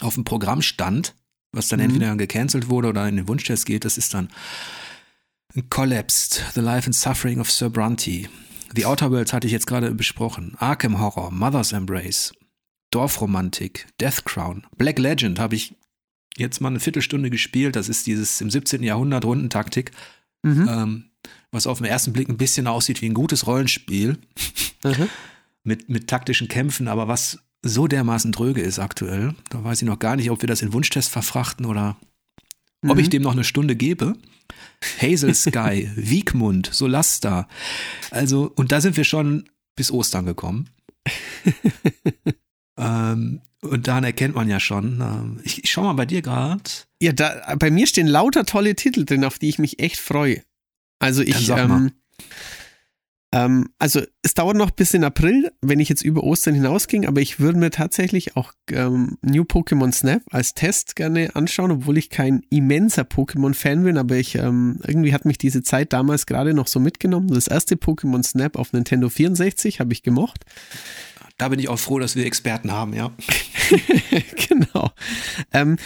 [0.00, 1.14] auf dem Programm stand,
[1.52, 1.86] was dann mhm.
[1.86, 4.28] entweder gecancelt wurde oder in den Wunschtest geht, das ist dann
[5.68, 8.28] Collapsed, The Life and Suffering of Sir Brunty.
[8.74, 10.54] The Outer Worlds hatte ich jetzt gerade besprochen.
[10.58, 12.32] Arkham Horror, Mother's Embrace,
[12.90, 15.74] Dorfromantik, Death Crown, Black Legend habe ich
[16.36, 17.74] jetzt mal eine Viertelstunde gespielt.
[17.74, 18.82] Das ist dieses im 17.
[18.82, 19.90] Jahrhundert Rundentaktik,
[20.42, 20.68] mhm.
[20.68, 21.04] ähm,
[21.50, 24.18] was auf den ersten Blick ein bisschen aussieht wie ein gutes Rollenspiel
[24.84, 25.08] mhm.
[25.64, 29.34] mit, mit taktischen Kämpfen, aber was so dermaßen dröge ist aktuell.
[29.50, 31.96] Da weiß ich noch gar nicht, ob wir das in Wunschtest verfrachten oder
[32.82, 32.90] mhm.
[32.90, 33.10] ob ich mhm.
[33.10, 34.14] dem noch eine Stunde gebe.
[35.00, 37.48] Hazel Sky, Wiegmund, Solasta.
[38.10, 40.68] Also, und da sind wir schon bis Ostern gekommen.
[42.80, 45.00] Ähm, und daran erkennt man ja schon.
[45.00, 46.62] Ähm, ich, ich schau mal bei dir gerade.
[47.02, 50.42] Ja, da, bei mir stehen lauter tolle Titel drin, auf die ich mich echt freue.
[50.98, 51.92] Also ich, ähm,
[53.32, 57.20] ähm, also es dauert noch bis in April, wenn ich jetzt über Ostern hinausging, aber
[57.20, 62.10] ich würde mir tatsächlich auch ähm, New Pokémon Snap als Test gerne anschauen, obwohl ich
[62.10, 66.66] kein immenser Pokémon-Fan bin, aber ich ähm, irgendwie hat mich diese Zeit damals gerade noch
[66.66, 67.28] so mitgenommen.
[67.28, 70.44] Das erste Pokémon Snap auf Nintendo 64 habe ich gemocht.
[71.38, 73.12] Da bin ich auch froh, dass wir Experten haben, ja.
[74.48, 74.90] genau.
[75.52, 75.76] Ähm,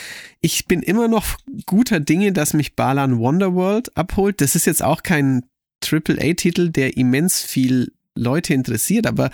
[0.40, 4.40] ich bin immer noch guter Dinge, dass mich Balan Wonderworld abholt.
[4.40, 5.44] Das ist jetzt auch kein
[5.92, 9.30] AAA-Titel, der immens viel Leute interessiert, aber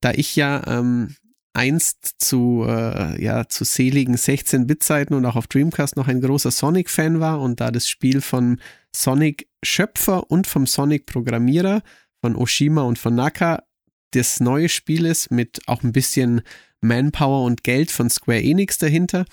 [0.00, 1.14] da ich ja ähm,
[1.56, 7.20] einst zu, äh, ja, zu seligen 16-Bit-Zeiten und auch auf Dreamcast noch ein großer Sonic-Fan
[7.20, 8.60] war und da das Spiel von
[8.94, 11.82] Sonic-Schöpfer und vom Sonic-Programmierer
[12.20, 13.62] von Oshima und von Naka
[14.10, 16.42] das neue Spiel ist, mit auch ein bisschen
[16.80, 19.24] Manpower und Geld von Square Enix dahinter,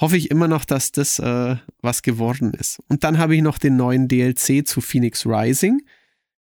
[0.00, 2.80] hoffe ich immer noch, dass das äh, was geworden ist.
[2.88, 5.82] Und dann habe ich noch den neuen DLC zu Phoenix Rising,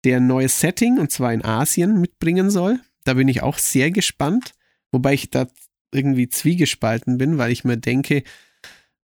[0.05, 2.81] der ein neues Setting, und zwar in Asien, mitbringen soll.
[3.05, 4.55] Da bin ich auch sehr gespannt,
[4.93, 5.47] wobei ich da
[5.93, 8.23] irgendwie zwiegespalten bin, weil ich mir denke,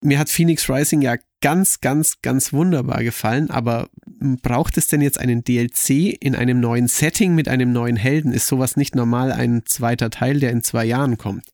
[0.00, 3.88] mir hat Phoenix Rising ja ganz, ganz, ganz wunderbar gefallen, aber
[4.42, 8.32] braucht es denn jetzt einen DLC in einem neuen Setting mit einem neuen Helden?
[8.32, 11.46] Ist sowas nicht normal ein zweiter Teil, der in zwei Jahren kommt?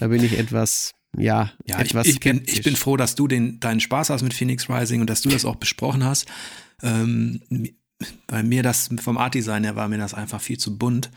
[0.00, 3.26] Da bin ich etwas, ja, ja etwas ich, ich, bin, ich bin froh, dass du
[3.26, 6.26] den, deinen Spaß hast mit Phoenix Rising und dass du das auch besprochen hast.
[6.82, 7.40] Ähm,
[8.26, 11.10] bei mir das vom Art Design her war mir das einfach viel zu bunt.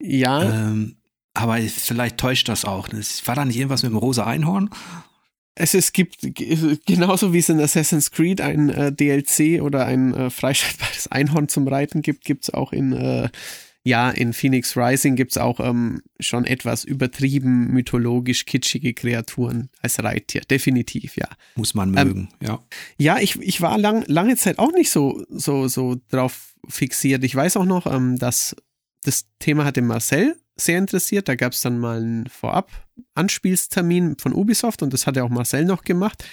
[0.00, 0.42] Ja.
[0.42, 0.96] Ähm,
[1.34, 2.88] aber vielleicht täuscht das auch.
[3.24, 4.70] War da nicht irgendwas mit dem rosa Einhorn?
[5.54, 6.20] Es, es gibt
[6.86, 11.68] genauso wie es in Assassin's Creed ein äh, DLC oder ein äh, freischaltbares Einhorn zum
[11.68, 13.28] Reiten gibt, gibt es auch in äh,
[13.82, 20.02] ja, in Phoenix Rising gibt es auch ähm, schon etwas übertrieben mythologisch kitschige Kreaturen als
[20.02, 20.42] Reittier.
[20.42, 21.28] Definitiv, ja.
[21.54, 22.62] Muss man mögen, ähm, ja.
[22.98, 27.24] Ja, ich, ich war lang, lange Zeit auch nicht so, so, so drauf fixiert.
[27.24, 28.54] Ich weiß auch noch, ähm, dass
[29.02, 31.28] das Thema hatte Marcel sehr interessiert.
[31.28, 35.82] Da gab es dann mal einen Vorab-Anspielstermin von Ubisoft und das hatte auch Marcel noch
[35.82, 36.24] gemacht.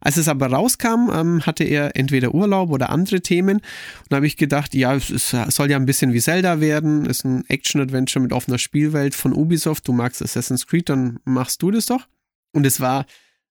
[0.00, 3.58] Als es aber rauskam, ähm, hatte er entweder Urlaub oder andere Themen.
[3.58, 7.06] Und da habe ich gedacht, ja, es, es, soll ja ein bisschen wie Zelda werden.
[7.06, 9.86] Es ist ein Action-Adventure mit offener Spielwelt von Ubisoft.
[9.86, 12.06] Du magst Assassin's Creed, dann machst du das doch.
[12.52, 13.06] Und es war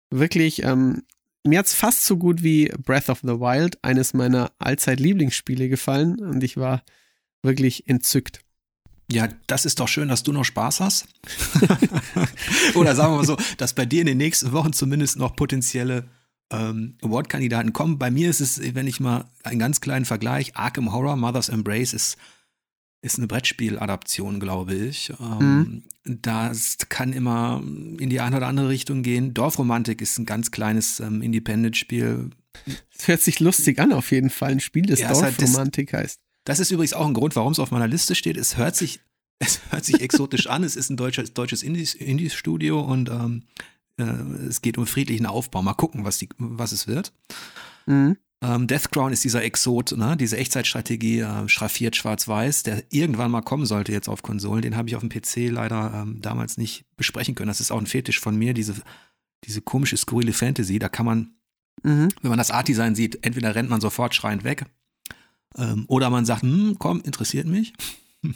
[0.09, 1.03] wirklich, ähm,
[1.45, 6.19] mir hat es fast so gut wie Breath of the Wild, eines meiner Allzeit-Lieblingsspiele gefallen.
[6.19, 6.83] Und ich war
[7.43, 8.43] wirklich entzückt.
[9.11, 11.07] Ja, das ist doch schön, dass du noch Spaß hast.
[12.75, 16.05] Oder sagen wir mal so, dass bei dir in den nächsten Wochen zumindest noch potenzielle
[16.51, 17.97] ähm, Award-Kandidaten kommen.
[17.99, 21.93] Bei mir ist es, wenn ich mal einen ganz kleinen Vergleich, Arkham Horror, Mother's Embrace
[21.93, 22.17] ist,
[23.01, 25.11] ist eine Brettspiel-Adaption, glaube ich.
[25.19, 26.21] Ähm, mhm.
[26.21, 29.33] Das kann immer in die eine oder andere Richtung gehen.
[29.33, 32.29] Dorfromantik ist ein ganz kleines ähm, Independent-Spiel.
[32.95, 34.51] Es hört sich lustig an, auf jeden Fall.
[34.51, 36.19] Ein Spiel, das ja, Dorfromantik halt heißt.
[36.43, 38.37] Das ist übrigens auch ein Grund, warum es auf meiner Liste steht.
[38.37, 38.99] Es hört sich,
[39.39, 40.63] es hört sich exotisch an.
[40.63, 43.43] Es ist ein deutsches, deutsches Indie-Studio und ähm,
[43.97, 44.03] äh,
[44.47, 45.61] es geht um friedlichen Aufbau.
[45.61, 47.13] Mal gucken, was, die, was es wird.
[47.85, 48.17] Mhm.
[48.41, 50.17] Ähm, Death Crown ist dieser Exot, ne?
[50.17, 54.61] diese Echtzeitstrategie, äh, schraffiert schwarz-weiß, der irgendwann mal kommen sollte jetzt auf Konsolen.
[54.61, 57.47] Den habe ich auf dem PC leider ähm, damals nicht besprechen können.
[57.47, 58.75] Das ist auch ein Fetisch von mir, diese
[59.45, 60.79] diese komische, skurrile Fantasy.
[60.79, 61.33] Da kann man,
[61.83, 62.09] mhm.
[62.21, 64.65] wenn man das Art-Design sieht, entweder rennt man sofort schreiend weg
[65.57, 67.73] ähm, oder man sagt, hm, komm, interessiert mich.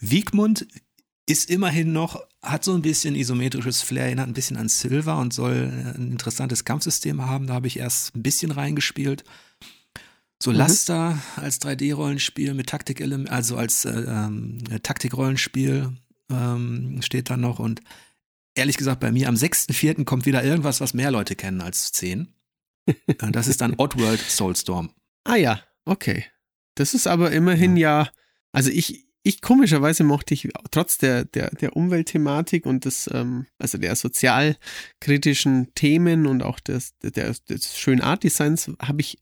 [0.00, 0.66] Wiegmund
[1.26, 5.32] ist immerhin noch, hat so ein bisschen isometrisches Flair, erinnert ein bisschen an Silver und
[5.32, 7.46] soll ein interessantes Kampfsystem haben.
[7.46, 9.24] Da habe ich erst ein bisschen reingespielt.
[10.42, 10.56] So mhm.
[10.56, 15.92] Laster als 3D-Rollenspiel mit Taktikelement, also als äh, ähm, Taktikrollenspiel
[16.30, 17.58] ähm, steht da noch.
[17.58, 17.80] Und
[18.54, 20.04] ehrlich gesagt, bei mir am 6.4.
[20.04, 22.28] kommt wieder irgendwas, was mehr Leute kennen als 10.
[23.30, 24.90] das ist dann Oddworld Soulstorm.
[25.24, 26.24] Ah ja, okay.
[26.76, 28.10] Das ist aber immerhin ja, ja
[28.52, 33.76] also ich, ich komischerweise mochte ich trotz der, der, der Umweltthematik und des, ähm, also
[33.76, 39.18] der sozialkritischen Themen und auch des, der, des schönen Art-Designs, habe ich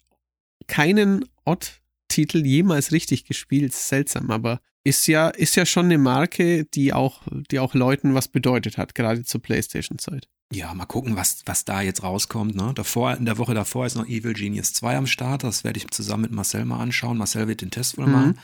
[0.66, 3.72] keinen Odd-Titel jemals richtig gespielt.
[3.72, 8.28] Seltsam, aber ist ja, ist ja schon eine Marke, die auch, die auch Leuten was
[8.28, 10.28] bedeutet hat, gerade zur Playstation-Zeit.
[10.52, 12.54] Ja, mal gucken, was, was da jetzt rauskommt.
[12.54, 12.72] Ne?
[12.74, 15.44] Davor, in der Woche davor ist noch Evil Genius 2 am Start.
[15.44, 17.18] Das werde ich zusammen mit Marcel mal anschauen.
[17.18, 18.12] Marcel wird den Test wohl mhm.
[18.12, 18.38] machen.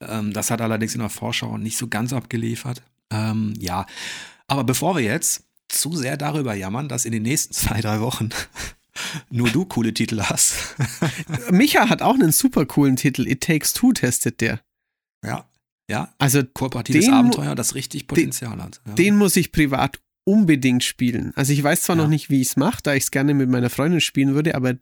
[0.00, 2.82] Ähm, das hat allerdings in der Vorschau nicht so ganz abgeliefert.
[3.10, 3.86] Ähm, ja,
[4.46, 8.30] aber bevor wir jetzt zu sehr darüber jammern, dass in den nächsten zwei, drei Wochen
[9.30, 10.76] nur du coole Titel hast.
[11.50, 13.26] Micha hat auch einen super coolen Titel.
[13.26, 14.60] It Takes Two testet der.
[15.22, 15.46] Ja,
[15.90, 16.14] ja.
[16.18, 18.80] Also kooperatives den, Abenteuer, das richtig Potenzial hat.
[18.86, 18.94] Ja.
[18.94, 21.32] Den muss ich privat unbedingt spielen.
[21.36, 22.02] Also ich weiß zwar ja.
[22.02, 24.54] noch nicht, wie ich es mache, da ich es gerne mit meiner Freundin spielen würde,
[24.54, 24.74] aber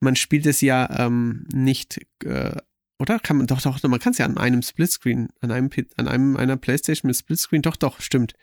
[0.00, 2.56] man spielt es ja ähm, nicht äh,
[2.98, 6.08] oder kann man doch, doch, man kann es ja an einem Splitscreen, an einem, an
[6.08, 8.34] einem einer Playstation mit Splitscreen, doch, doch, stimmt.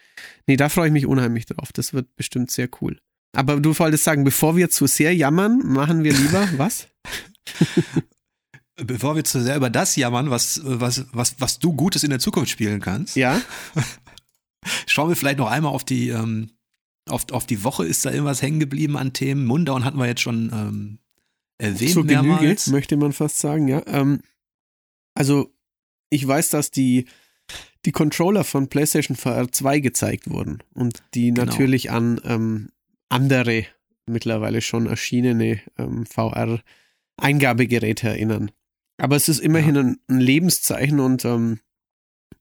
[0.46, 1.72] Nee, da freue ich mich unheimlich drauf.
[1.74, 3.00] Das wird bestimmt sehr cool.
[3.34, 6.88] Aber du wolltest sagen, bevor wir zu sehr jammern, machen wir lieber was?
[8.76, 12.20] bevor wir zu sehr über das jammern, was, was, was, was du Gutes in der
[12.20, 13.16] Zukunft spielen kannst.
[13.16, 13.40] Ja.
[14.86, 16.52] Schauen wir vielleicht noch einmal auf die, ähm,
[17.10, 17.86] auf, auf die Woche.
[17.86, 19.46] Ist da irgendwas hängen geblieben an Themen?
[19.46, 21.00] Mundown hatten wir jetzt schon ähm,
[21.58, 21.92] erwähnt.
[21.92, 23.82] Zur Genüge, möchte man fast sagen, ja.
[23.88, 24.22] Ähm,
[25.14, 25.54] also
[26.10, 27.06] ich weiß, dass die,
[27.86, 31.46] die Controller von PlayStation VR 2 gezeigt wurden und die genau.
[31.46, 32.70] natürlich an ähm,
[33.10, 33.66] andere
[34.06, 38.52] mittlerweile schon erschienene ähm, VR-Eingabegeräte erinnern.
[38.98, 39.82] Aber es ist immerhin ja.
[39.82, 41.60] ein, ein, Lebenszeichen und ähm,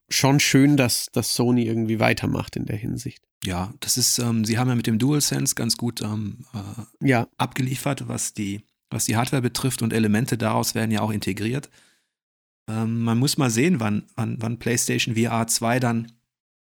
[0.09, 3.22] schon schön, dass, dass Sony irgendwie weitermacht in der Hinsicht.
[3.44, 7.29] Ja, das ist, ähm, sie haben ja mit dem DualSense ganz gut ähm, äh, ja.
[7.38, 11.70] abgeliefert, was die, was die Hardware betrifft und Elemente daraus werden ja auch integriert.
[12.68, 16.12] Ähm, man muss mal sehen, wann, wann, wann PlayStation VR 2 dann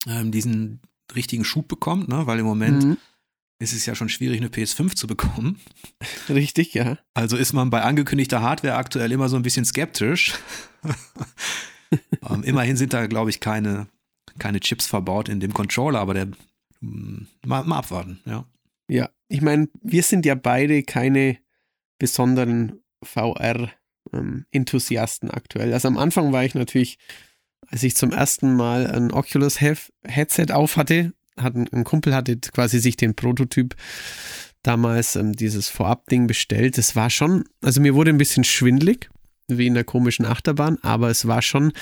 [0.08, 0.80] ähm, diesen
[1.16, 2.28] richtigen Schub bekommt, ne?
[2.28, 2.98] weil im Moment mhm.
[3.60, 5.60] ist es ja schon schwierig, eine PS5 zu bekommen.
[6.30, 6.98] Richtig, ja.
[7.14, 10.34] Also ist man bei angekündigter Hardware aktuell immer so ein bisschen skeptisch.
[12.30, 13.88] ähm, immerhin sind da, glaube ich, keine,
[14.38, 16.36] keine Chips verbaut in dem Controller, aber der mh,
[16.82, 18.46] hm, mal, mal abwarten, ja.
[18.88, 21.38] Ja, ich meine, wir sind ja beide keine
[22.00, 23.70] besonderen VR-
[24.14, 24.46] ähm,
[25.32, 25.74] aktuell.
[25.74, 26.98] Also am Anfang war ich natürlich,
[27.68, 32.38] als ich zum ersten Mal ein Oculus Headset auf hatte, hat ein, ein Kumpel hatte
[32.38, 33.76] quasi sich den Prototyp
[34.64, 36.78] damals ähm, dieses Vorab-Ding bestellt.
[36.78, 39.10] Es war schon, also mir wurde ein bisschen schwindlig,
[39.58, 41.74] wie in der komischen Achterbahn, aber es war schon,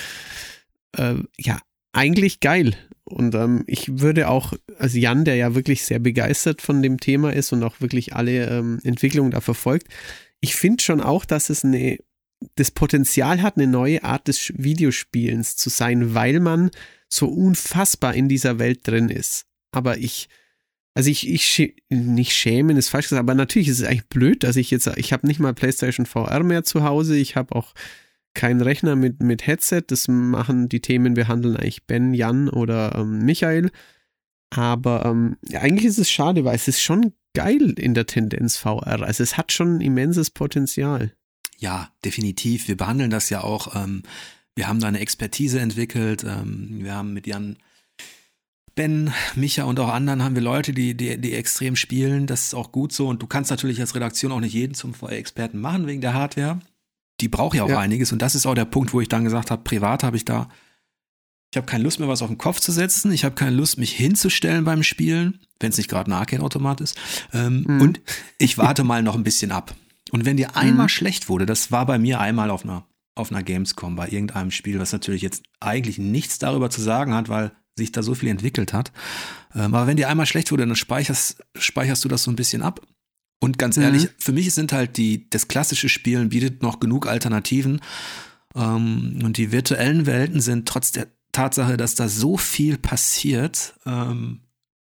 [0.96, 1.58] äh, ja,
[1.92, 2.76] eigentlich geil.
[3.04, 7.32] Und ähm, ich würde auch, also Jan, der ja wirklich sehr begeistert von dem Thema
[7.32, 9.88] ist und auch wirklich alle ähm, Entwicklungen da verfolgt,
[10.40, 11.98] ich finde schon auch, dass es eine
[12.54, 16.70] das Potenzial hat, eine neue Art des Videospielens zu sein, weil man
[17.08, 19.46] so unfassbar in dieser Welt drin ist.
[19.72, 20.28] Aber ich,
[20.98, 24.56] also ich, ich nicht schämen ist falsch gesagt, aber natürlich ist es eigentlich blöd, dass
[24.56, 27.72] ich jetzt, ich habe nicht mal PlayStation VR mehr zu Hause, ich habe auch
[28.34, 33.24] keinen Rechner mit, mit Headset, das machen die Themen behandeln eigentlich Ben, Jan oder ähm,
[33.24, 33.70] Michael.
[34.50, 38.56] Aber ähm, ja, eigentlich ist es schade, weil es ist schon geil in der Tendenz
[38.56, 39.02] VR.
[39.02, 41.12] Also es hat schon immenses Potenzial.
[41.58, 42.66] Ja, definitiv.
[42.66, 43.76] Wir behandeln das ja auch.
[43.76, 44.02] Ähm,
[44.56, 46.24] wir haben da eine Expertise entwickelt.
[46.24, 47.56] Ähm, wir haben mit Jan,
[48.78, 52.28] Ben, Micha und auch anderen haben wir Leute, die, die, die extrem spielen.
[52.28, 53.08] Das ist auch gut so.
[53.08, 56.60] Und du kannst natürlich als Redaktion auch nicht jeden zum VR-Experten machen wegen der Hardware.
[57.20, 57.80] Die braucht ja auch ja.
[57.80, 58.12] einiges.
[58.12, 60.48] Und das ist auch der Punkt, wo ich dann gesagt habe, privat habe ich da,
[61.50, 63.10] ich habe keine Lust mehr, was auf den Kopf zu setzen.
[63.10, 66.96] Ich habe keine Lust, mich hinzustellen beim Spielen, wenn es nicht gerade ein Arcade-Automat ist.
[67.32, 67.80] Ähm, mhm.
[67.80, 68.00] Und
[68.38, 69.74] ich warte mal noch ein bisschen ab.
[70.12, 70.90] Und wenn dir einmal mhm.
[70.90, 72.86] schlecht wurde, das war bei mir einmal auf einer,
[73.16, 77.28] auf einer Gamescom, bei irgendeinem Spiel, was natürlich jetzt eigentlich nichts darüber zu sagen hat,
[77.28, 78.92] weil sich da so viel entwickelt hat.
[79.54, 82.62] Ähm, aber wenn dir einmal schlecht wurde, dann speicherst, speicherst du das so ein bisschen
[82.62, 82.80] ab.
[83.40, 84.10] Und ganz ehrlich, mhm.
[84.18, 87.80] für mich sind halt die, das klassische Spielen bietet noch genug Alternativen.
[88.54, 94.40] Ähm, und die virtuellen Welten sind trotz der Tatsache, dass da so viel passiert, ähm,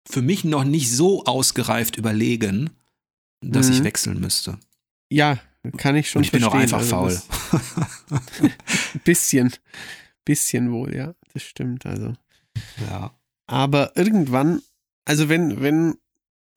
[0.09, 2.70] für mich noch nicht so ausgereift überlegen,
[3.40, 3.72] dass mhm.
[3.74, 4.59] ich wechseln müsste.
[5.11, 5.38] Ja,
[5.76, 6.50] kann ich schon Und ich verstehen.
[6.50, 8.50] bin auch einfach also faul.
[9.04, 9.52] bisschen,
[10.24, 11.87] bisschen wohl, ja, das stimmt.
[11.87, 12.12] Also.
[12.88, 13.18] Ja.
[13.46, 14.62] Aber irgendwann,
[15.04, 15.96] also wenn, wenn,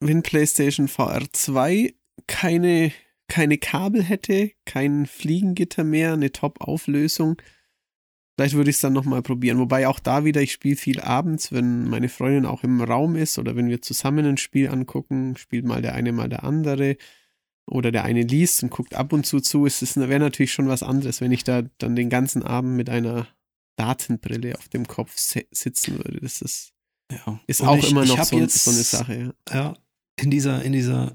[0.00, 1.94] wenn PlayStation VR 2
[2.26, 2.92] keine,
[3.28, 7.40] keine Kabel hätte, kein Fliegengitter mehr, eine Top-Auflösung,
[8.36, 9.58] vielleicht würde ich es dann nochmal probieren.
[9.58, 13.38] Wobei auch da wieder, ich spiele viel abends, wenn meine Freundin auch im Raum ist
[13.38, 16.96] oder wenn wir zusammen ein Spiel angucken, spielt mal der eine, mal der andere
[17.66, 20.82] oder der eine liest und guckt ab und zu zu, es wäre natürlich schon was
[20.82, 23.26] anderes, wenn ich da dann den ganzen Abend mit einer
[23.78, 26.20] Datenbrille auf dem Kopf sitzen würde.
[26.20, 26.72] Das ist,
[27.10, 27.40] ja.
[27.46, 29.34] ist auch ich, immer noch so, jetzt, so, eine Sache.
[29.48, 29.54] Ja.
[29.54, 29.74] ja,
[30.16, 31.14] in dieser, in dieser,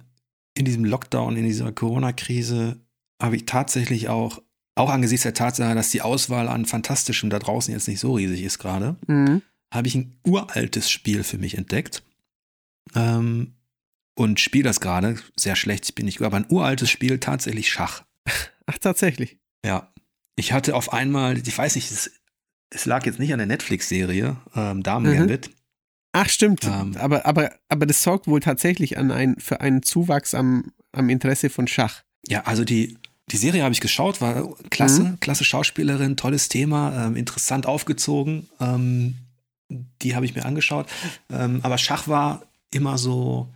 [0.56, 2.80] in diesem Lockdown, in dieser Corona-Krise
[3.22, 4.42] habe ich tatsächlich auch,
[4.76, 8.42] auch angesichts der Tatsache, dass die Auswahl an Fantastischem da draußen jetzt nicht so riesig
[8.44, 9.42] ist gerade, mhm.
[9.74, 12.04] habe ich ein uraltes Spiel für mich entdeckt.
[12.96, 13.56] Ähm,
[14.16, 17.72] und spiele das gerade sehr schlecht, ich bin nicht gut, aber ein uraltes Spiel, tatsächlich
[17.72, 18.04] Schach.
[18.68, 19.40] Ach, tatsächlich.
[19.66, 19.92] Ja.
[20.36, 21.92] Ich hatte auf einmal, ich weiß nicht,
[22.74, 25.18] es, lag jetzt nicht an der Netflix-Serie, ähm, Damen mhm.
[25.18, 25.50] Gambit.
[26.14, 26.64] Ach, stimmt.
[26.66, 31.10] Ähm, aber, aber, aber das sorgt wohl tatsächlich an ein, für einen Zuwachs am, am
[31.10, 32.04] Interesse von Schach.
[32.28, 32.98] Ja, also die,
[33.32, 35.20] die Serie habe ich geschaut, war klasse, mhm.
[35.20, 38.48] klasse Schauspielerin, tolles Thema, ähm, interessant aufgezogen.
[38.60, 39.16] Ähm,
[40.02, 40.88] die habe ich mir angeschaut.
[41.32, 43.50] Ähm, aber Schach war immer so,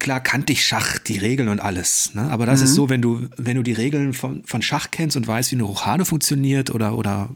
[0.00, 2.12] klar kannte ich Schach, die Regeln und alles.
[2.14, 2.22] Ne?
[2.22, 2.64] Aber das mhm.
[2.64, 5.56] ist so, wenn du, wenn du die Regeln von, von Schach kennst und weißt, wie
[5.56, 7.30] eine Rochade funktioniert oder, oder,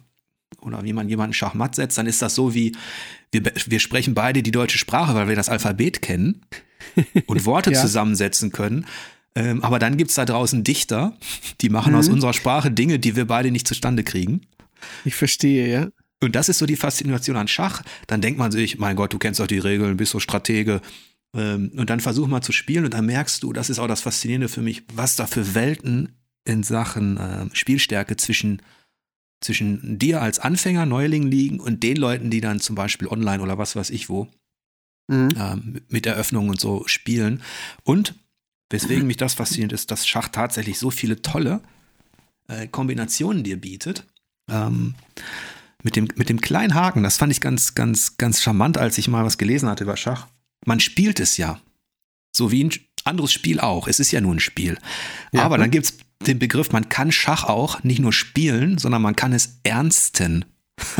[0.60, 2.76] oder wie man jemanden Schachmatt setzt, dann ist das so wie,
[3.30, 6.42] wir, wir sprechen beide die deutsche Sprache, weil wir das Alphabet kennen
[7.26, 7.80] und Worte ja.
[7.80, 8.86] zusammensetzen können.
[9.34, 11.16] Ähm, aber dann gibt es da draußen Dichter,
[11.60, 11.98] die machen mhm.
[11.98, 14.42] aus unserer Sprache Dinge, die wir beide nicht zustande kriegen.
[15.04, 15.88] Ich verstehe, ja.
[16.22, 17.82] Und das ist so die Faszination an Schach.
[18.06, 20.80] Dann denkt man sich, mein Gott, du kennst doch die Regeln, bist so Stratege.
[21.34, 24.02] Ähm, und dann versuch mal zu spielen und dann merkst du, das ist auch das
[24.02, 28.60] Faszinierende für mich, was da für Welten in Sachen äh, Spielstärke zwischen,
[29.42, 33.58] zwischen dir als Anfänger, Neuling liegen und den Leuten, die dann zum Beispiel online oder
[33.58, 34.28] was weiß ich wo
[35.08, 35.28] mhm.
[35.36, 37.42] ähm, mit Eröffnungen und so spielen.
[37.84, 38.14] Und
[38.70, 41.60] weswegen mich das fasziniert ist, dass Schach tatsächlich so viele tolle
[42.48, 44.06] äh, Kombinationen dir bietet.
[44.50, 44.94] Ähm,
[45.82, 49.08] mit dem, mit dem kleinen Haken, das fand ich ganz, ganz, ganz charmant, als ich
[49.08, 50.28] mal was gelesen hatte über Schach
[50.64, 51.60] man spielt es ja.
[52.34, 52.72] So wie ein
[53.04, 53.88] anderes Spiel auch.
[53.88, 54.78] Es ist ja nur ein Spiel.
[55.32, 55.42] Ja.
[55.42, 59.16] Aber dann gibt es den Begriff, man kann Schach auch nicht nur spielen, sondern man
[59.16, 60.44] kann es ernsten.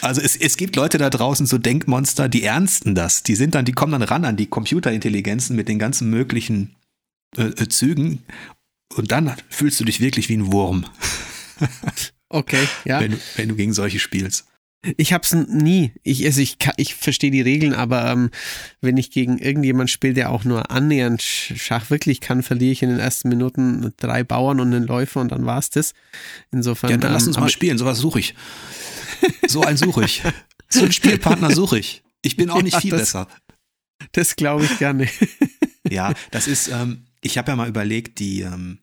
[0.00, 3.22] also es, es gibt Leute da draußen, so Denkmonster, die ernsten das.
[3.22, 6.76] Die sind dann, die kommen dann ran an die Computerintelligenzen mit den ganzen möglichen
[7.36, 8.22] äh, äh Zügen
[8.94, 10.86] und dann fühlst du dich wirklich wie ein Wurm.
[12.28, 13.00] okay, ja.
[13.00, 14.46] Wenn, wenn du gegen solche spielst.
[14.96, 15.92] Ich hab's nie.
[16.02, 18.30] Ich, also ich, ich verstehe die Regeln, aber ähm,
[18.80, 22.90] wenn ich gegen irgendjemand spiele, der auch nur annähernd Schach wirklich kann, verliere ich in
[22.90, 25.92] den ersten Minuten drei Bauern und einen Läufer und dann war's das.
[26.52, 26.90] Insofern.
[26.90, 27.78] Ja, dann lass uns ähm, mal spielen.
[27.78, 28.34] Sowas suche ich.
[29.46, 30.22] So einen suche ich.
[30.68, 32.02] So einen Spielpartner suche ich.
[32.22, 33.28] Ich bin auch nicht ja, viel das, besser.
[34.10, 35.08] Das glaube ich gerne.
[35.88, 36.66] ja, das ist.
[36.66, 38.78] Ähm, ich habe ja mal überlegt, die, ähm,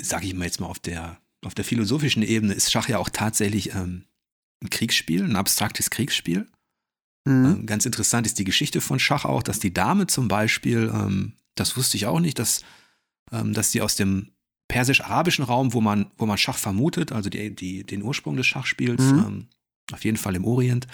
[0.00, 3.08] sage ich mal jetzt mal auf der auf der philosophischen Ebene ist Schach ja auch
[3.08, 4.04] tatsächlich ähm,
[4.62, 6.46] ein Kriegsspiel, ein abstraktes Kriegsspiel.
[7.24, 7.44] Mhm.
[7.44, 11.34] Ähm, ganz interessant ist die Geschichte von Schach auch, dass die Dame zum Beispiel, ähm,
[11.54, 12.62] das wusste ich auch nicht, dass,
[13.32, 14.30] ähm, dass die aus dem
[14.68, 19.02] persisch-arabischen Raum, wo man, wo man Schach vermutet, also die, die, den Ursprung des Schachspiels,
[19.02, 19.18] mhm.
[19.18, 19.46] Ähm,
[19.92, 20.86] auf jeden Fall im Orient,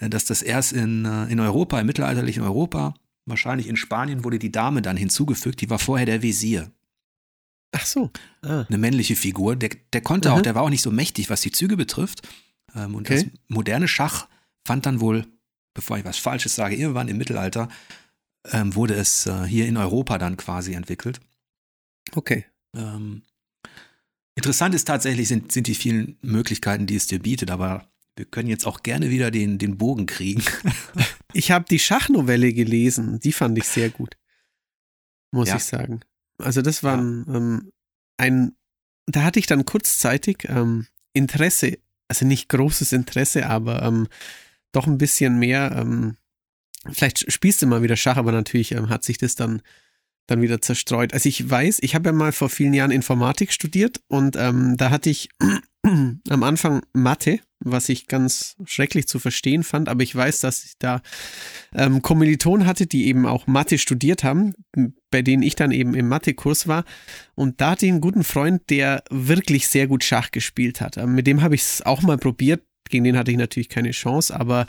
[0.00, 4.38] äh, dass das erst in, äh, in Europa, im mittelalterlichen Europa, wahrscheinlich in Spanien, wurde
[4.38, 6.70] die Dame dann hinzugefügt, die war vorher der Visier.
[7.72, 8.10] Ach so.
[8.42, 8.66] Ah.
[8.68, 9.56] Eine männliche Figur.
[9.56, 10.34] Der, der konnte mhm.
[10.34, 12.28] auch, der war auch nicht so mächtig, was die Züge betrifft.
[12.74, 13.24] Ähm, und okay.
[13.24, 14.28] das moderne Schach
[14.66, 15.26] fand dann wohl,
[15.74, 17.68] bevor ich was Falsches sage, irgendwann im Mittelalter,
[18.50, 21.20] ähm, wurde es äh, hier in Europa dann quasi entwickelt.
[22.14, 22.44] Okay.
[22.76, 23.22] Ähm,
[24.34, 28.48] interessant ist tatsächlich, sind, sind die vielen Möglichkeiten, die es dir bietet, aber wir können
[28.48, 30.42] jetzt auch gerne wieder den, den Bogen kriegen.
[31.32, 34.16] ich habe die Schachnovelle gelesen, die fand ich sehr gut.
[35.30, 35.56] Muss ja.
[35.56, 36.00] ich sagen.
[36.38, 37.02] Also, das war ja.
[37.02, 37.72] ähm,
[38.18, 38.54] ein,
[39.06, 41.78] da hatte ich dann kurzzeitig ähm, Interesse
[42.12, 44.06] also nicht großes Interesse, aber ähm,
[44.72, 45.74] doch ein bisschen mehr.
[45.74, 46.16] Ähm,
[46.92, 49.62] vielleicht spielst du mal wieder Schach, aber natürlich ähm, hat sich das dann
[50.26, 51.12] dann wieder zerstreut.
[51.12, 54.90] Also ich weiß, ich habe ja mal vor vielen Jahren Informatik studiert und ähm, da
[54.90, 55.28] hatte ich
[55.82, 60.74] am Anfang Mathe, was ich ganz schrecklich zu verstehen fand, aber ich weiß, dass ich
[60.78, 61.00] da
[61.74, 64.54] ähm, Kommilitonen hatte, die eben auch Mathe studiert haben,
[65.10, 66.84] bei denen ich dann eben im Mathe-Kurs war.
[67.34, 70.96] Und da hatte ich einen guten Freund, der wirklich sehr gut Schach gespielt hat.
[70.96, 72.62] Ähm, mit dem habe ich es auch mal probiert.
[72.88, 74.66] Gegen den hatte ich natürlich keine Chance, aber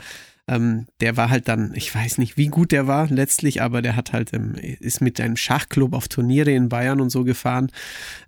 [0.48, 3.96] ähm, der war halt dann, ich weiß nicht, wie gut der war letztlich, aber der
[3.96, 7.70] hat halt, ähm, ist mit einem Schachclub auf Turniere in Bayern und so gefahren.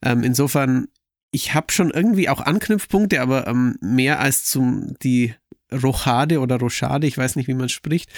[0.02, 0.88] Ähm, insofern,
[1.30, 5.34] ich habe schon irgendwie auch Anknüpfpunkte, aber ähm, mehr als zum die
[5.72, 8.10] Rochade oder Rochade, ich weiß nicht, wie man spricht,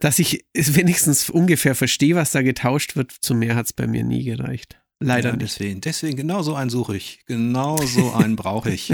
[0.00, 3.12] dass ich es wenigstens ungefähr verstehe, was da getauscht wird.
[3.12, 4.80] Zu mehr hat es bei mir nie gereicht.
[5.02, 5.42] Leider ja, nicht.
[5.42, 7.20] Deswegen, deswegen, genau so einen suche ich.
[7.26, 8.92] Genau so einen brauche ich.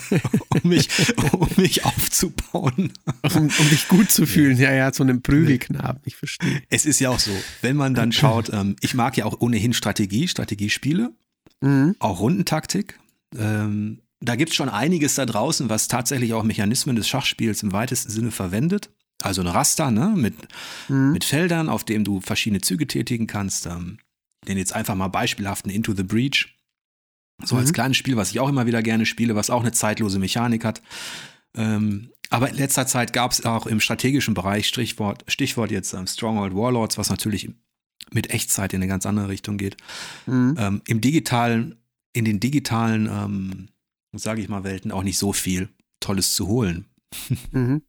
[0.62, 0.88] um, mich,
[1.32, 2.92] um mich aufzubauen.
[3.34, 4.56] Um, um dich gut zu fühlen.
[4.56, 6.62] Ja, ja, so einen Prügelknaben, ich verstehe.
[6.70, 7.32] Es ist ja auch so,
[7.62, 11.10] wenn man dann schaut, ähm, ich mag ja auch ohnehin Strategie, Strategiespiele,
[11.60, 11.96] mhm.
[11.98, 13.00] auch Rundentaktik.
[13.36, 17.72] Ähm, da gibt es schon einiges da draußen, was tatsächlich auch Mechanismen des Schachspiels im
[17.72, 18.90] weitesten Sinne verwendet.
[19.22, 20.34] Also ein Raster, ne, mit,
[20.88, 21.12] mhm.
[21.12, 23.66] mit Feldern, auf dem du verschiedene Züge tätigen kannst.
[23.66, 23.98] Ähm,
[24.46, 26.56] nenne jetzt einfach mal beispielhaft ein Into the Breach.
[27.42, 27.62] So mhm.
[27.62, 30.64] als kleines Spiel, was ich auch immer wieder gerne spiele, was auch eine zeitlose Mechanik
[30.64, 30.82] hat.
[31.54, 36.06] Ähm, aber in letzter Zeit gab es auch im strategischen Bereich, Stichwort, Stichwort jetzt ähm,
[36.06, 37.50] Stronghold Warlords, was natürlich
[38.12, 39.76] mit Echtzeit in eine ganz andere Richtung geht.
[40.26, 40.54] Mhm.
[40.58, 41.76] Ähm, Im digitalen,
[42.12, 43.68] in den digitalen, ähm,
[44.12, 45.68] sage ich mal, Welten auch nicht so viel
[46.00, 46.86] Tolles zu holen.
[47.52, 47.82] Mhm.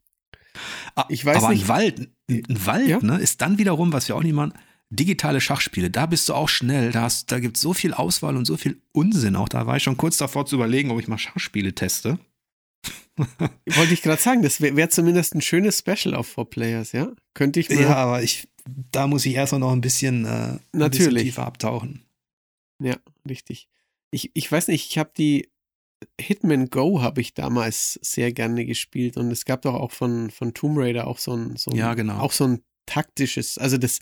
[1.07, 1.63] Ich weiß aber nicht.
[1.63, 2.99] ein Wald, ein Wald ja?
[3.01, 4.53] ne, ist dann wiederum, was wir auch nicht machen,
[4.91, 6.91] digitale Schachspiele, da bist du auch schnell.
[6.91, 9.49] Da, da gibt es so viel Auswahl und so viel Unsinn auch.
[9.49, 12.19] Da war ich schon kurz davor zu überlegen, ob ich mal Schachspiele teste.
[13.17, 17.11] Wollte ich gerade sagen, das wäre wär zumindest ein schönes Special auf Four Players, ja?
[17.33, 17.79] Könnte ich mal.
[17.79, 18.49] Ja, aber ich,
[18.91, 21.07] da muss ich erst noch ein bisschen, äh, ein Natürlich.
[21.07, 22.03] bisschen tiefer abtauchen.
[22.79, 23.69] Ja, richtig.
[24.11, 25.49] Ich, ich weiß nicht, ich habe die
[26.19, 30.53] Hitman Go habe ich damals sehr gerne gespielt und es gab doch auch von, von
[30.53, 32.19] Tomb Raider auch so ein, so ein, ja, genau.
[32.19, 33.99] auch so ein taktisches, also das,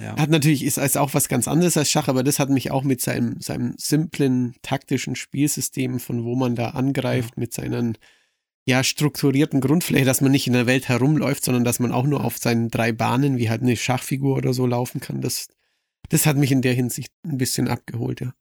[0.00, 0.16] ja.
[0.16, 2.82] Hat natürlich, ist, ist auch was ganz anderes als Schach, aber das hat mich auch
[2.82, 7.40] mit seinem, seinem simplen taktischen Spielsystem, von wo man da angreift, ja.
[7.40, 7.96] mit seinen
[8.66, 12.24] ja, strukturierten Grundfläche, dass man nicht in der Welt herumläuft, sondern dass man auch nur
[12.24, 15.20] auf seinen drei Bahnen, wie halt eine Schachfigur oder so laufen kann.
[15.20, 15.48] Das,
[16.08, 18.32] das hat mich in der Hinsicht ein bisschen abgeholt, ja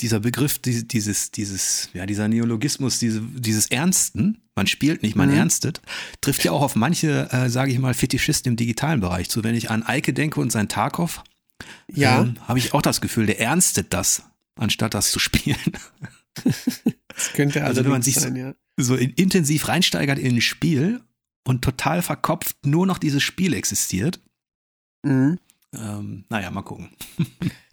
[0.00, 5.36] dieser Begriff, dieses, dieses, ja, dieser Neologismus, diese, dieses Ernsten, man spielt nicht, man mhm.
[5.36, 5.80] ernstet,
[6.20, 9.44] trifft ja auch auf manche, äh, sage ich mal, Fetischisten im digitalen Bereich zu.
[9.44, 11.22] Wenn ich an Eike denke und sein Tarkov,
[11.88, 12.22] ja.
[12.22, 14.22] ähm, habe ich auch das Gefühl, der ernstet das,
[14.56, 15.56] anstatt das zu spielen.
[16.44, 18.54] das könnte also, wenn man sich sein, ja.
[18.76, 21.00] so in, intensiv reinsteigert in ein Spiel
[21.44, 24.20] und total verkopft nur noch dieses Spiel existiert.
[25.02, 25.38] Mhm.
[25.74, 26.90] Ähm, naja, mal gucken.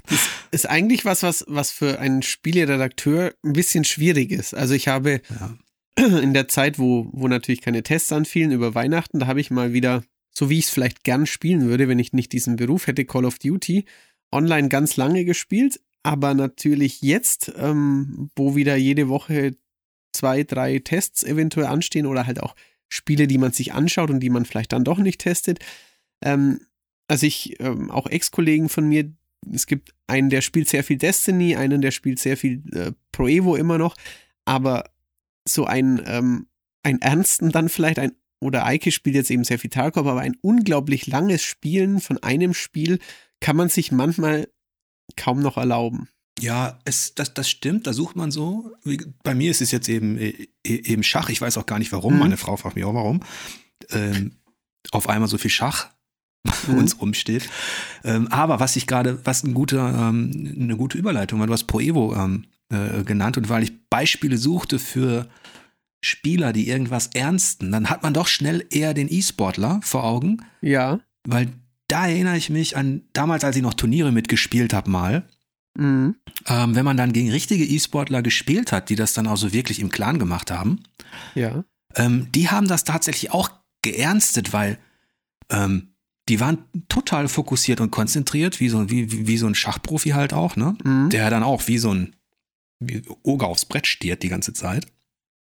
[0.09, 4.53] Das ist eigentlich was, was, was für einen Spieleredakteur ein bisschen schwierig ist.
[4.53, 6.19] Also ich habe ja.
[6.19, 9.73] in der Zeit, wo, wo natürlich keine Tests anfielen über Weihnachten, da habe ich mal
[9.73, 13.05] wieder, so wie ich es vielleicht gern spielen würde, wenn ich nicht diesen Beruf hätte,
[13.05, 13.85] Call of Duty,
[14.31, 15.79] online ganz lange gespielt.
[16.01, 19.55] Aber natürlich jetzt, ähm, wo wieder jede Woche
[20.13, 22.55] zwei, drei Tests eventuell anstehen oder halt auch
[22.87, 25.59] Spiele, die man sich anschaut und die man vielleicht dann doch nicht testet.
[26.23, 26.61] Ähm,
[27.07, 29.11] also ich, ähm, auch Ex-Kollegen von mir,
[29.51, 33.27] es gibt einen, der spielt sehr viel Destiny, einen, der spielt sehr viel äh, Pro
[33.27, 33.95] Evo immer noch,
[34.45, 34.89] aber
[35.47, 36.47] so ein, ähm,
[36.83, 38.11] ein Ernsten dann vielleicht, ein,
[38.41, 42.53] oder Eike spielt jetzt eben sehr viel Tarkov, aber ein unglaublich langes Spielen von einem
[42.53, 42.99] Spiel
[43.39, 44.49] kann man sich manchmal
[45.15, 46.07] kaum noch erlauben.
[46.39, 48.71] Ja, es, das, das stimmt, da sucht man so.
[49.23, 51.91] Bei mir ist es jetzt eben, e, e, eben Schach, ich weiß auch gar nicht
[51.91, 52.19] warum, mhm.
[52.19, 53.21] meine Frau fragt mich auch warum.
[53.89, 54.37] Ähm,
[54.91, 55.89] auf einmal so viel Schach
[56.67, 56.77] mhm.
[56.77, 57.49] uns rumsteht.
[58.03, 61.65] Ähm, aber was ich gerade, was ein guter, ähm, eine gute Überleitung war, du hast
[61.65, 65.27] Pro Evo ähm, äh, genannt und weil ich Beispiele suchte für
[66.01, 70.45] Spieler, die irgendwas ernsten, dann hat man doch schnell eher den E-Sportler vor Augen.
[70.61, 70.99] Ja.
[71.27, 71.49] Weil
[71.87, 75.27] da erinnere ich mich an damals, als ich noch Turniere mitgespielt habe, mal.
[75.77, 76.15] Mhm.
[76.47, 79.79] Ähm, wenn man dann gegen richtige E-Sportler gespielt hat, die das dann auch so wirklich
[79.79, 80.83] im Clan gemacht haben,
[81.35, 81.63] ja.
[81.95, 83.49] Ähm, die haben das tatsächlich auch
[83.81, 84.77] geernstet, weil
[85.49, 85.88] ähm,
[86.29, 90.55] die waren total fokussiert und konzentriert, wie so, wie, wie so ein Schachprofi halt auch,
[90.55, 90.77] ne?
[90.83, 91.09] Mhm.
[91.09, 92.15] Der dann auch wie so ein
[92.79, 94.87] wie Oger aufs Brett stiert die ganze Zeit.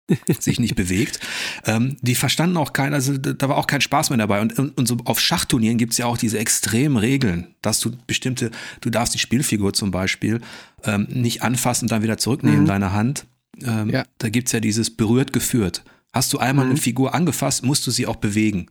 [0.39, 1.21] sich nicht bewegt.
[1.65, 4.41] Ähm, die verstanden auch kein, also da war auch kein Spaß mehr dabei.
[4.41, 7.91] Und, und, und so auf Schachturnieren gibt es ja auch diese extremen Regeln, dass du
[8.05, 10.41] bestimmte, du darfst die Spielfigur zum Beispiel
[10.83, 12.67] ähm, nicht anfassen und dann wieder zurücknehmen in mhm.
[12.67, 13.25] deine Hand.
[13.61, 14.05] Ähm, ja.
[14.17, 15.85] Da gibt es ja dieses berührt geführt.
[16.11, 16.71] Hast du einmal mhm.
[16.71, 18.67] eine Figur angefasst, musst du sie auch bewegen.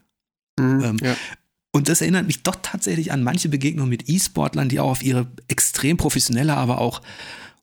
[0.61, 1.17] Mhm, ähm, ja.
[1.73, 5.27] Und das erinnert mich doch tatsächlich an manche Begegnungen mit E-Sportlern, die auch auf ihre
[5.49, 7.01] extrem professionelle, aber auch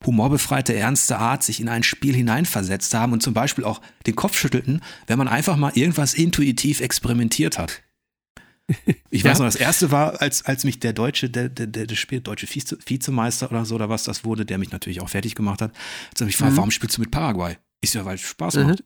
[0.04, 4.36] humorbefreite, ernste Art sich in ein Spiel hineinversetzt haben und zum Beispiel auch den Kopf
[4.36, 7.82] schüttelten, wenn man einfach mal irgendwas intuitiv experimentiert hat.
[9.10, 9.44] Ich weiß ja.
[9.44, 12.78] noch, das erste war, als, als mich der deutsche, der, der, der Spiel, deutsche Vize,
[12.86, 15.72] Vizemeister oder so oder was das wurde, der mich natürlich auch fertig gemacht hat,
[16.12, 16.56] als mich mhm.
[16.56, 17.56] warum spielst du mit Paraguay?
[17.80, 18.76] Ist ja, weil es Spaß mhm.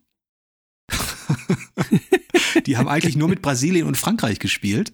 [2.67, 4.93] die haben eigentlich nur mit Brasilien und Frankreich gespielt.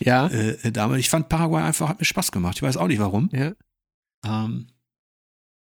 [0.00, 0.28] Ja.
[0.28, 1.00] Äh, damals.
[1.00, 2.56] Ich fand Paraguay einfach, hat mir Spaß gemacht.
[2.56, 3.28] Ich weiß auch nicht warum.
[3.32, 3.52] Ja.
[4.24, 4.66] Ähm,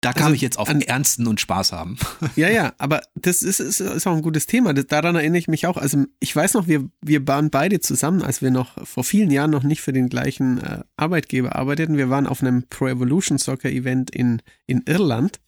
[0.04, 1.96] da kam also, ich jetzt auf an, Ernsten und Spaß haben.
[2.36, 4.74] Ja, ja, aber das ist, ist, ist auch ein gutes Thema.
[4.74, 5.76] Das, daran erinnere ich mich auch.
[5.76, 9.50] Also ich weiß noch, wir, wir waren beide zusammen, als wir noch vor vielen Jahren
[9.50, 11.96] noch nicht für den gleichen äh, Arbeitgeber arbeiteten.
[11.96, 15.40] Wir waren auf einem Pro Evolution Soccer Event in, in Irland.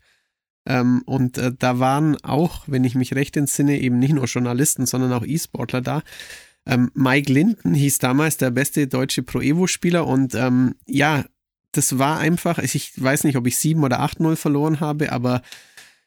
[0.66, 4.86] Ähm, und äh, da waren auch, wenn ich mich recht entsinne, eben nicht nur Journalisten,
[4.86, 6.02] sondern auch E-Sportler da.
[6.66, 11.24] Ähm, Mike Linden hieß damals der beste deutsche Pro Evo-Spieler und ähm, ja,
[11.72, 15.42] das war einfach, ich weiß nicht, ob ich 7 oder 8-0 verloren habe, aber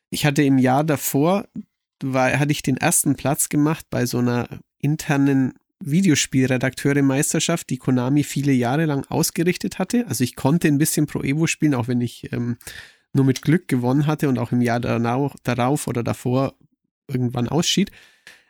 [0.09, 1.47] ich hatte im Jahr davor,
[2.01, 4.47] war, hatte ich den ersten Platz gemacht bei so einer
[4.79, 10.05] internen Videospielredakteure-Meisterschaft, die Konami viele Jahre lang ausgerichtet hatte.
[10.07, 12.57] Also ich konnte ein bisschen Pro Evo spielen, auch wenn ich ähm,
[13.13, 16.53] nur mit Glück gewonnen hatte und auch im Jahr darauf oder davor
[17.07, 17.91] irgendwann ausschied.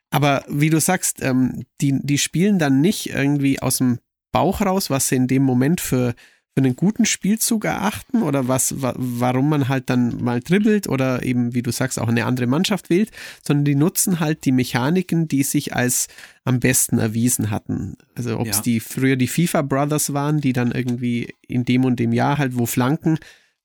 [0.10, 4.00] Aber wie du sagst, ähm, die, die spielen dann nicht irgendwie aus dem
[4.32, 6.14] Bauch raus, was sie in dem Moment für
[6.60, 11.24] für einen guten Spielzug erachten oder was, wa warum man halt dann mal dribbelt oder
[11.24, 13.12] eben, wie du sagst, auch eine andere Mannschaft wählt,
[13.46, 16.08] sondern die nutzen halt die Mechaniken, die sich als
[16.44, 17.96] am besten erwiesen hatten.
[18.16, 18.64] Also ob es ja.
[18.64, 22.58] die früher die FIFA Brothers waren, die dann irgendwie in dem und dem Jahr halt,
[22.58, 23.20] wo Flanken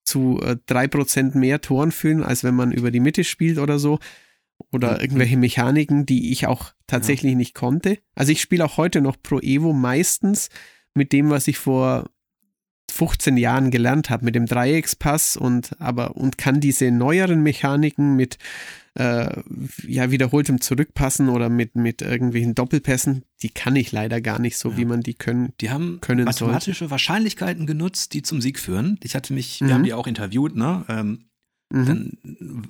[0.04, 3.58] zu äh, drei äh, Prozent mehr Toren führen, als wenn man über die Mitte spielt
[3.58, 3.98] oder so.
[4.72, 5.00] Oder mhm.
[5.00, 7.38] irgendwelche Mechaniken, die ich auch tatsächlich ja.
[7.38, 7.98] nicht konnte.
[8.14, 10.48] Also ich spiele auch heute noch Pro Evo meistens
[10.94, 12.08] mit dem, was ich vor
[12.94, 18.38] 15 Jahren gelernt habe mit dem Dreieckspass und aber und kann diese neueren Mechaniken mit
[18.94, 19.40] äh,
[19.86, 24.70] ja wiederholtem Zurückpassen oder mit mit irgendwelchen Doppelpässen, die kann ich leider gar nicht so,
[24.70, 24.76] ja.
[24.76, 25.52] wie man die können.
[25.60, 26.92] Die haben können mathematische sollte.
[26.92, 28.98] Wahrscheinlichkeiten genutzt, die zum Sieg führen.
[29.02, 29.66] Ich hatte mich, mhm.
[29.66, 30.84] wir haben die auch interviewt, ne?
[30.88, 31.24] Ähm,
[31.74, 31.86] Mhm.
[31.86, 32.12] Dann,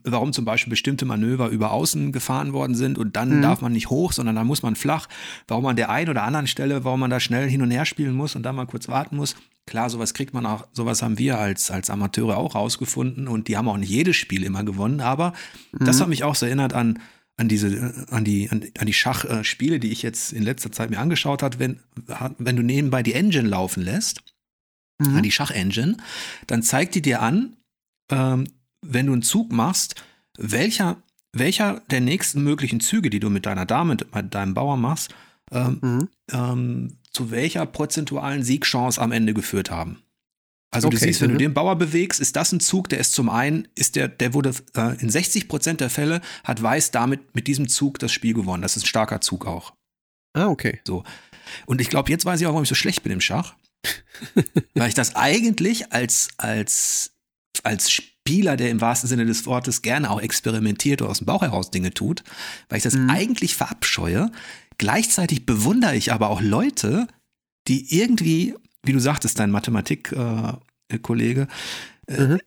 [0.04, 3.42] warum zum Beispiel bestimmte Manöver über außen gefahren worden sind und dann mhm.
[3.42, 5.08] darf man nicht hoch, sondern dann muss man flach.
[5.46, 8.14] Warum an der einen oder anderen Stelle, warum man da schnell hin und her spielen
[8.14, 9.36] muss und dann mal kurz warten muss.
[9.66, 13.56] Klar, sowas kriegt man auch, sowas haben wir als, als Amateure auch rausgefunden und die
[13.56, 15.32] haben auch nicht jedes Spiel immer gewonnen, aber
[15.72, 15.86] mhm.
[15.86, 17.00] das hat mich auch so erinnert an,
[17.36, 20.98] an diese, an die, an, an die Schachspiele, die ich jetzt in letzter Zeit mir
[20.98, 21.80] angeschaut habe, wenn,
[22.38, 24.22] wenn du nebenbei die Engine laufen lässt,
[24.98, 25.22] mhm.
[25.22, 25.96] die Schachengine,
[26.46, 27.56] dann zeigt die dir an,
[28.10, 28.46] ähm,
[28.82, 29.96] wenn du einen Zug machst,
[30.36, 31.02] welcher,
[31.32, 35.14] welcher der nächsten möglichen Züge, die du mit deiner Dame, mit deinem Bauer machst,
[35.50, 36.08] ähm, mhm.
[36.32, 40.02] ähm, zu welcher prozentualen Siegchance am Ende geführt haben.
[40.74, 41.34] Also okay, du siehst, wenn mhm.
[41.34, 44.34] du den Bauer bewegst, ist das ein Zug, der ist zum einen, ist der, der
[44.34, 48.34] wurde äh, in 60 Prozent der Fälle hat Weiß damit mit diesem Zug das Spiel
[48.34, 48.62] gewonnen.
[48.62, 49.72] Das ist ein starker Zug auch.
[50.32, 50.80] Ah, okay.
[50.84, 51.04] So.
[51.66, 53.54] Und ich glaube, jetzt weiß ich auch, warum ich so schlecht bin im Schach.
[54.74, 57.12] weil ich das eigentlich als, als,
[57.62, 61.42] als Spieler, der im wahrsten Sinne des Wortes gerne auch experimentiert oder aus dem Bauch
[61.42, 62.24] heraus Dinge tut,
[62.68, 63.10] weil ich das mhm.
[63.10, 64.32] eigentlich verabscheue.
[64.78, 67.06] Gleichzeitig bewundere ich aber auch Leute,
[67.68, 71.48] die irgendwie, wie du sagtest, dein Mathematik-Kollege,
[72.06, 72.40] äh, mhm.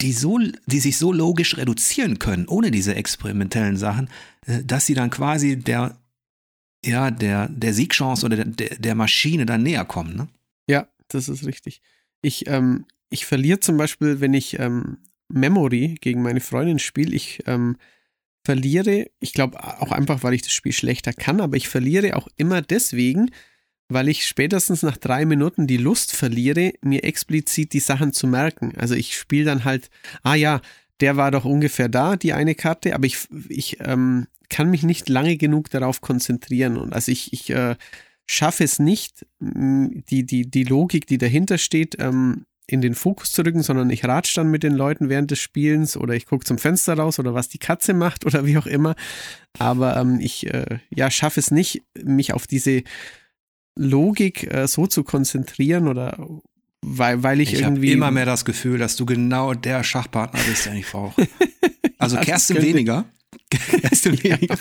[0.00, 4.08] die, so, die sich so logisch reduzieren können, ohne diese experimentellen Sachen,
[4.46, 5.98] äh, dass sie dann quasi der,
[6.84, 10.16] ja, der, der Siegchance oder der, der Maschine dann näher kommen.
[10.16, 10.28] Ne?
[10.68, 11.80] Ja, das ist richtig.
[12.22, 14.98] Ich, ähm, ich verliere zum Beispiel, wenn ich ähm,
[15.28, 17.76] Memory gegen meine Freundin spiele, ich ähm,
[18.44, 22.28] verliere, ich glaube auch einfach, weil ich das Spiel schlechter kann, aber ich verliere auch
[22.36, 23.30] immer deswegen,
[23.88, 28.72] weil ich spätestens nach drei Minuten die Lust verliere, mir explizit die Sachen zu merken.
[28.76, 29.90] Also ich spiele dann halt,
[30.22, 30.60] ah ja,
[31.00, 33.18] der war doch ungefähr da, die eine Karte, aber ich,
[33.48, 36.76] ich ähm, kann mich nicht lange genug darauf konzentrieren.
[36.76, 37.76] Und also ich, ich äh,
[38.26, 43.42] schaffe es nicht, die, die, die Logik, die dahinter steht, ähm, in den Fokus zu
[43.42, 46.58] rücken, sondern ich ratsch dann mit den Leuten während des Spielens oder ich gucke zum
[46.58, 48.94] Fenster raus oder was die Katze macht oder wie auch immer.
[49.58, 52.82] Aber ähm, ich äh, ja, schaffe es nicht, mich auf diese
[53.76, 56.16] Logik äh, so zu konzentrieren oder
[56.86, 57.92] weil, weil ich, ich irgendwie.
[57.92, 61.26] Immer mehr das Gefühl, dass du genau der Schachpartner bist, den ich brauche.
[61.96, 63.06] Also Kerstin weniger.
[63.50, 64.58] Kerstin weniger.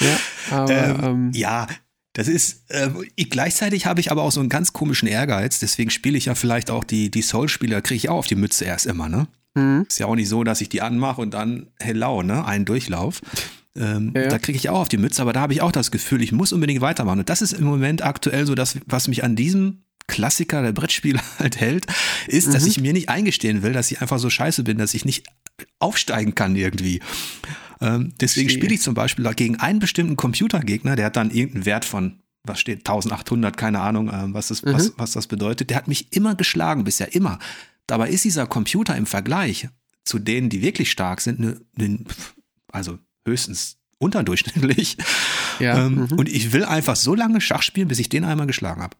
[0.00, 0.20] ja,
[0.50, 1.66] aber, ähm, ähm, ja,
[2.12, 5.90] das ist, äh, ich, gleichzeitig habe ich aber auch so einen ganz komischen Ehrgeiz, deswegen
[5.90, 8.86] spiele ich ja vielleicht auch die, die Soul-Spieler, kriege ich auch auf die Mütze erst
[8.86, 9.26] immer, ne?
[9.54, 9.86] Mhm.
[9.88, 12.44] Ist ja auch nicht so, dass ich die anmache und dann hello, ne?
[12.44, 13.20] Einen Durchlauf.
[13.74, 14.28] Ähm, ja, ja.
[14.28, 16.32] Da kriege ich auch auf die Mütze, aber da habe ich auch das Gefühl, ich
[16.32, 17.20] muss unbedingt weitermachen.
[17.20, 21.20] Und das ist im Moment aktuell so das, was mich an diesem Klassiker der Brettspiele
[21.38, 21.86] halt hält,
[22.26, 22.52] ist, mhm.
[22.52, 25.26] dass ich mir nicht eingestehen will, dass ich einfach so scheiße bin, dass ich nicht
[25.78, 27.00] aufsteigen kann irgendwie.
[27.82, 31.84] Ähm, deswegen spiele ich zum Beispiel gegen einen bestimmten Computergegner, der hat dann irgendeinen Wert
[31.84, 34.74] von, was steht, 1800, keine Ahnung, äh, was, das, mhm.
[34.74, 35.70] was, was das bedeutet.
[35.70, 37.40] Der hat mich immer geschlagen, bisher immer.
[37.88, 39.68] Dabei ist dieser Computer im Vergleich
[40.04, 42.04] zu denen, die wirklich stark sind, ne, ne,
[42.68, 44.96] also höchstens unterdurchschnittlich.
[45.58, 46.18] Ja, ähm, mhm.
[46.18, 48.96] Und ich will einfach so lange Schach spielen, bis ich den einmal geschlagen habe.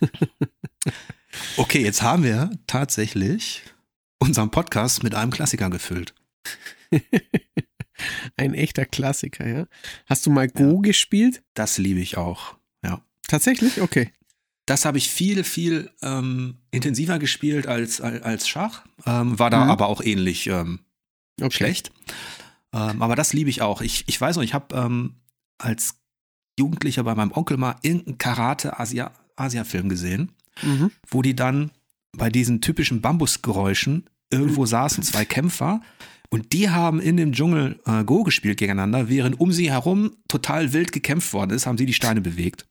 [1.56, 3.62] okay, jetzt haben wir tatsächlich
[4.18, 6.14] unseren Podcast mit einem Klassiker gefüllt.
[8.36, 9.66] Ein echter Klassiker, ja.
[10.06, 10.80] Hast du mal Go ja.
[10.80, 11.42] gespielt?
[11.54, 13.04] Das liebe ich auch, ja.
[13.26, 13.80] Tatsächlich?
[13.80, 14.10] Okay.
[14.66, 18.84] Das habe ich viel, viel ähm, intensiver gespielt als, als Schach.
[19.04, 19.70] Ähm, war da mhm.
[19.70, 20.80] aber auch ähnlich ähm,
[21.40, 21.50] okay.
[21.50, 21.92] schlecht.
[22.72, 23.80] Ähm, aber das liebe ich auch.
[23.80, 25.16] Ich, ich weiß noch, ich habe ähm,
[25.58, 25.96] als
[26.58, 30.32] Jugendlicher bei meinem Onkel mal irgendeinen Karate-Asia-Film gesehen,
[30.62, 30.90] mhm.
[31.08, 31.72] wo die dann
[32.12, 35.80] bei diesen typischen Bambusgeräuschen irgendwo saßen zwei Kämpfer
[36.30, 40.72] und die haben in dem Dschungel äh, Go gespielt gegeneinander, während um sie herum total
[40.72, 42.68] wild gekämpft worden ist, haben sie die Steine bewegt.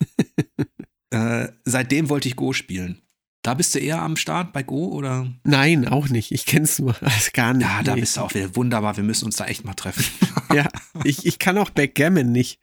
[1.10, 3.02] äh, seitdem wollte ich Go spielen.
[3.42, 5.26] Da bist du eher am Start bei Go oder?
[5.44, 6.30] Nein, auch nicht.
[6.30, 7.66] Ich kenn's nur also gar nicht.
[7.66, 8.96] Ja, da bist du auch wieder wunderbar.
[8.96, 10.04] Wir müssen uns da echt mal treffen.
[10.54, 10.68] ja,
[11.04, 12.60] ich, ich kann auch Backgammon nicht.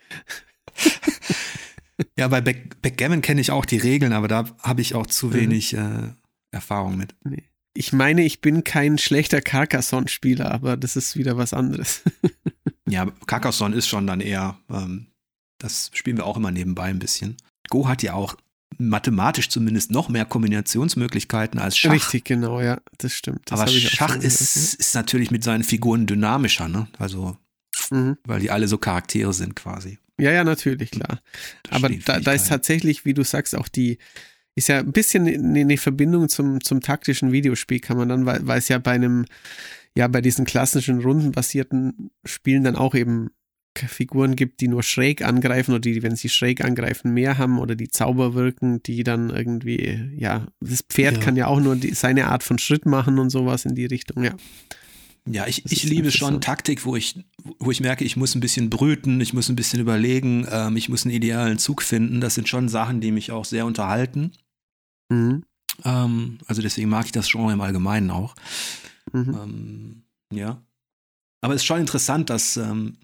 [2.18, 5.28] ja, bei Back, Backgammon kenne ich auch die Regeln, aber da habe ich auch zu
[5.28, 5.34] mhm.
[5.34, 6.14] wenig äh,
[6.52, 7.16] Erfahrung mit.
[7.26, 7.44] Nee.
[7.78, 12.02] Ich meine, ich bin kein schlechter Carcassonne-Spieler, aber das ist wieder was anderes.
[12.90, 15.08] ja, Carcassonne ist schon dann eher, ähm,
[15.60, 17.38] das spielen wir auch immer nebenbei ein bisschen.
[17.70, 18.36] Go hat ja auch
[18.80, 21.92] mathematisch zumindest noch mehr Kombinationsmöglichkeiten als Schach.
[21.92, 23.42] Richtig, genau, ja, das stimmt.
[23.46, 26.88] Das Aber Schach ist, ist natürlich mit seinen Figuren dynamischer, ne?
[26.98, 27.38] Also,
[27.92, 28.18] mhm.
[28.26, 30.00] weil die alle so Charaktere sind quasi.
[30.20, 31.22] Ja, ja, natürlich, klar.
[31.70, 34.00] Aber da, da ist tatsächlich, wie du sagst, auch die,
[34.58, 38.58] ist ja ein bisschen eine Verbindung zum, zum taktischen Videospiel, kann man dann, weil, weil
[38.58, 39.26] es ja bei einem,
[39.96, 43.30] ja, bei diesen klassischen rundenbasierten Spielen dann auch eben
[43.76, 47.76] Figuren gibt, die nur schräg angreifen oder die, wenn sie schräg angreifen, mehr haben oder
[47.76, 51.24] die Zauber wirken, die dann irgendwie, ja, das Pferd ja.
[51.24, 54.24] kann ja auch nur die, seine Art von Schritt machen und sowas in die Richtung,
[54.24, 54.34] ja.
[55.30, 57.20] Ja, ich, ich liebe schon Taktik, wo ich,
[57.60, 60.90] wo ich merke, ich muss ein bisschen brüten, ich muss ein bisschen überlegen, ähm, ich
[60.90, 62.22] muss einen idealen Zug finden.
[62.22, 64.32] Das sind schon Sachen, die mich auch sehr unterhalten.
[65.10, 65.44] Mhm.
[65.84, 68.36] Ähm, also deswegen mag ich das Genre im Allgemeinen auch.
[69.14, 69.38] Mhm.
[69.42, 70.04] Ähm,
[70.34, 70.62] ja.
[71.42, 72.98] Aber es ist schon interessant, dass, ähm,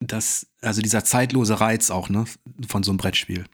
[0.00, 2.24] dass, also dieser zeitlose Reiz auch, ne,
[2.66, 3.46] von so einem Brettspiel.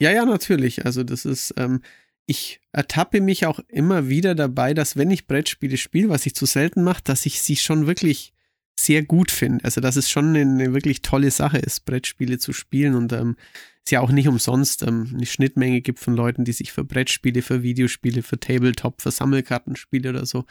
[0.00, 0.84] Ja, ja, natürlich.
[0.86, 1.82] Also das ist, ähm,
[2.26, 6.46] ich ertappe mich auch immer wieder dabei, dass wenn ich Brettspiele spiele, was ich zu
[6.46, 8.32] selten mache, dass ich sie schon wirklich
[8.78, 9.64] sehr gut finde.
[9.64, 13.36] Also dass es schon eine, wirklich tolle Sache ist, Brettspiele zu spielen und ähm,
[13.84, 17.42] es ja auch nicht umsonst ähm, eine Schnittmenge gibt von Leuten, die sich für Brettspiele,
[17.42, 20.44] für Videospiele, für Tabletop, für Sammelkartenspiele oder so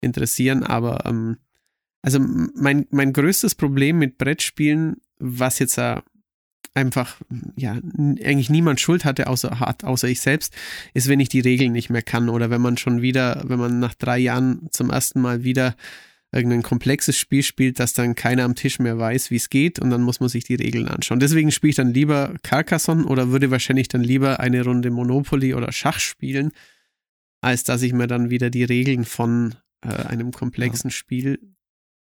[0.00, 0.62] interessieren.
[0.62, 1.36] Aber ähm,
[2.00, 6.00] also mein, mein größtes Problem mit Brettspielen, was jetzt äh,
[6.72, 7.20] einfach,
[7.56, 10.54] ja, eigentlich niemand Schuld hatte, außer, hat, außer ich selbst,
[10.94, 13.78] ist, wenn ich die Regeln nicht mehr kann oder wenn man schon wieder, wenn man
[13.78, 15.74] nach drei Jahren zum ersten Mal wieder
[16.32, 19.90] irgendein komplexes Spiel spielt, dass dann keiner am Tisch mehr weiß, wie es geht und
[19.90, 21.20] dann muss man sich die Regeln anschauen.
[21.20, 25.72] Deswegen spiele ich dann lieber Carcassonne oder würde wahrscheinlich dann lieber eine Runde Monopoly oder
[25.72, 26.52] Schach spielen,
[27.40, 30.94] als dass ich mir dann wieder die Regeln von äh, einem komplexen ja.
[30.96, 31.38] Spiel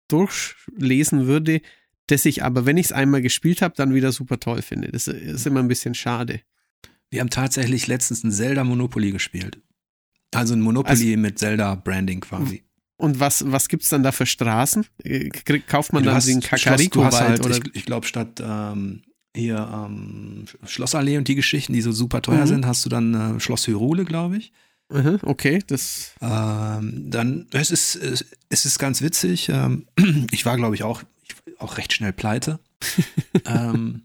[0.10, 1.62] durchlesen würde,
[2.08, 4.92] das ich aber, wenn ich es einmal gespielt habe, dann wieder super toll finde.
[4.92, 6.42] Das ist immer ein bisschen schade.
[7.10, 9.60] Wir haben tatsächlich letztens ein Zelda Monopoly gespielt.
[10.34, 12.64] Also ein Monopoly also, mit Zelda-Branding quasi.
[13.04, 14.86] Und was, was gibt es dann da für Straßen?
[15.04, 15.28] Äh,
[15.68, 17.44] kauft man dann hast, den Kakariko-Wald?
[17.44, 19.02] Halt, ich, ich glaube, statt ähm,
[19.36, 22.48] hier ähm, Schlossallee und die Geschichten, die so super teuer mhm.
[22.48, 24.54] sind, hast du dann äh, Schloss Hyrule, glaube ich.
[24.88, 26.14] Mhm, okay, das.
[26.22, 27.98] Ähm, dann, es ist,
[28.48, 29.50] es ist ganz witzig.
[29.50, 29.86] Ähm,
[30.32, 31.04] ich war, glaube ich, auch,
[31.60, 32.62] auch recht schnell pleite.
[33.46, 34.04] ähm,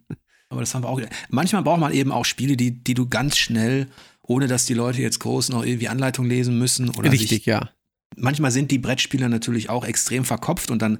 [0.49, 1.01] aber das haben wir auch.
[1.29, 3.87] Manchmal braucht man eben auch Spiele, die, die du ganz schnell,
[4.23, 7.71] ohne dass die Leute jetzt groß noch irgendwie Anleitung lesen müssen oder Richtig, sich, ja.
[8.17, 10.99] Manchmal sind die Brettspieler natürlich auch extrem verkopft und dann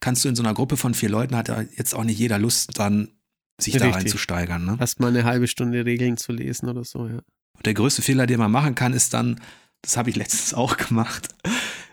[0.00, 2.38] kannst du in so einer Gruppe von vier Leuten, hat ja jetzt auch nicht jeder
[2.38, 3.08] Lust, dann
[3.60, 3.92] sich Richtig.
[3.92, 4.64] da reinzusteigern.
[4.64, 4.76] Ne?
[4.80, 7.20] Erst mal eine halbe Stunde Regeln zu lesen oder so, ja.
[7.64, 9.40] Der größte Fehler, den man machen kann, ist dann,
[9.82, 11.28] das habe ich letztens auch gemacht.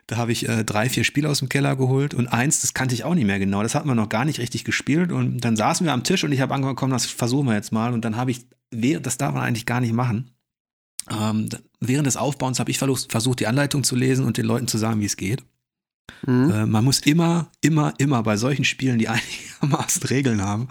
[0.08, 2.96] Da habe ich äh, drei, vier Spiele aus dem Keller geholt und eins, das kannte
[2.96, 3.62] ich auch nicht mehr genau.
[3.62, 6.32] Das hatten wir noch gar nicht richtig gespielt und dann saßen wir am Tisch und
[6.32, 9.44] ich habe angekommen, das versuchen wir jetzt mal und dann habe ich, das darf man
[9.44, 10.32] eigentlich gar nicht machen.
[11.10, 11.50] Ähm,
[11.80, 15.00] während des Aufbauens habe ich versucht, die Anleitung zu lesen und den Leuten zu sagen,
[15.02, 15.44] wie es geht.
[16.26, 16.52] Mhm.
[16.52, 19.08] Äh, man muss immer, immer, immer bei solchen Spielen, die
[19.62, 20.68] einigermaßen Regeln haben,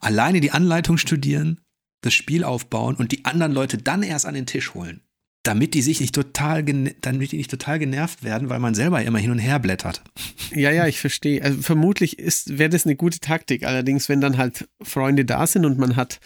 [0.00, 1.60] alleine die Anleitung studieren,
[2.02, 5.00] das Spiel aufbauen und die anderen Leute dann erst an den Tisch holen.
[5.42, 9.20] Damit die sich nicht total, damit die nicht total genervt werden, weil man selber immer
[9.20, 10.02] hin und her blättert.
[10.50, 11.40] Ja, ja, ich verstehe.
[11.40, 12.16] Also vermutlich
[12.46, 13.64] wäre das eine gute Taktik.
[13.64, 16.20] Allerdings, wenn dann halt Freunde da sind und man hat,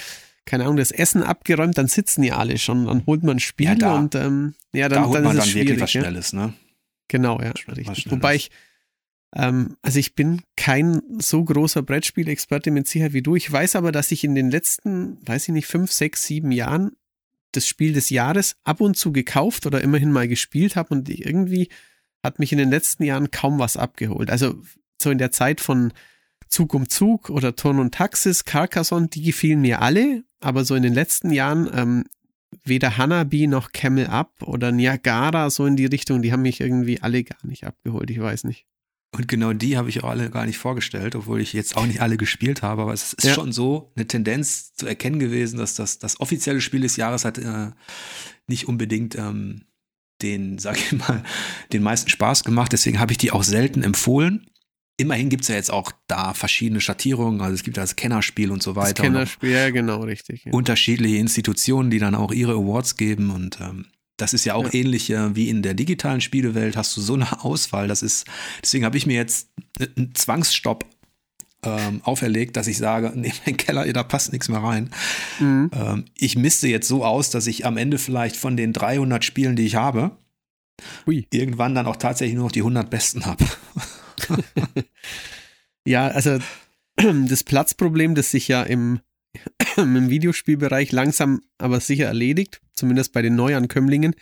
[0.51, 2.87] keine Ahnung, das Essen abgeräumt, dann sitzen ja alle schon.
[2.87, 5.37] Dann holt man ein Spiel ja, da, und ähm, ja, dann, da holt dann man
[5.37, 5.69] ist es dann schwierig.
[5.69, 5.91] wirklich was?
[5.93, 6.55] Schnelles, ne?
[7.07, 7.53] Genau, ja.
[8.11, 8.51] Wobei ich
[9.33, 13.37] Ähm, also ich bin kein so großer Brettspielexperte mit Sicherheit wie du.
[13.37, 16.97] Ich weiß aber, dass ich in den letzten, weiß ich nicht, fünf, sechs, sieben Jahren
[17.53, 21.69] das Spiel des Jahres ab und zu gekauft oder immerhin mal gespielt habe und irgendwie
[22.25, 24.31] hat mich in den letzten Jahren kaum was abgeholt.
[24.31, 24.61] Also
[25.01, 25.93] so in der Zeit von
[26.49, 30.83] Zug um Zug oder Turn und Taxis, Carcassonne, die gefielen mir alle, aber so in
[30.83, 32.05] den letzten Jahren ähm,
[32.65, 37.01] weder Hanabi noch Camel Up oder Niagara so in die Richtung, die haben mich irgendwie
[37.01, 38.67] alle gar nicht abgeholt, ich weiß nicht.
[39.13, 42.01] Und genau die habe ich auch alle gar nicht vorgestellt, obwohl ich jetzt auch nicht
[42.01, 42.83] alle gespielt habe.
[42.83, 43.35] Aber es ist ja.
[43.35, 47.39] schon so eine Tendenz zu erkennen gewesen, dass das, das offizielle Spiel des Jahres hat
[47.39, 47.71] äh,
[48.47, 49.63] nicht unbedingt ähm,
[50.23, 51.25] den, sag ich mal,
[51.73, 52.73] den meisten Spaß gemacht.
[52.73, 54.47] Deswegen habe ich die auch selten empfohlen.
[55.01, 58.63] Immerhin gibt es ja jetzt auch da verschiedene Schattierungen, also es gibt das Kennerspiel und
[58.63, 58.95] so weiter.
[58.95, 60.45] Das Kennerspiel, ja, genau, richtig.
[60.45, 60.53] Ja.
[60.53, 63.87] Unterschiedliche Institutionen, die dann auch ihre Awards geben und ähm,
[64.19, 64.75] das ist ja auch ja.
[64.75, 67.89] ähnlich äh, wie in der digitalen Spielewelt, hast du so eine Auswahl.
[67.89, 68.27] Das ist,
[68.63, 69.49] deswegen habe ich mir jetzt
[69.97, 70.85] einen Zwangsstopp
[71.63, 74.91] ähm, auferlegt, dass ich sage, nee, mein Keller, da passt nichts mehr rein.
[75.39, 75.71] Mhm.
[75.75, 79.57] Ähm, ich misste jetzt so aus, dass ich am Ende vielleicht von den 300 Spielen,
[79.57, 80.13] die ich habe,
[81.07, 81.27] Ui.
[81.31, 83.45] irgendwann dann auch tatsächlich nur noch die 100 besten habe.
[85.85, 86.39] ja, also
[86.97, 89.01] das Platzproblem, das sich ja im,
[89.77, 94.15] im Videospielbereich langsam aber sicher erledigt, zumindest bei den Neuankömmlingen,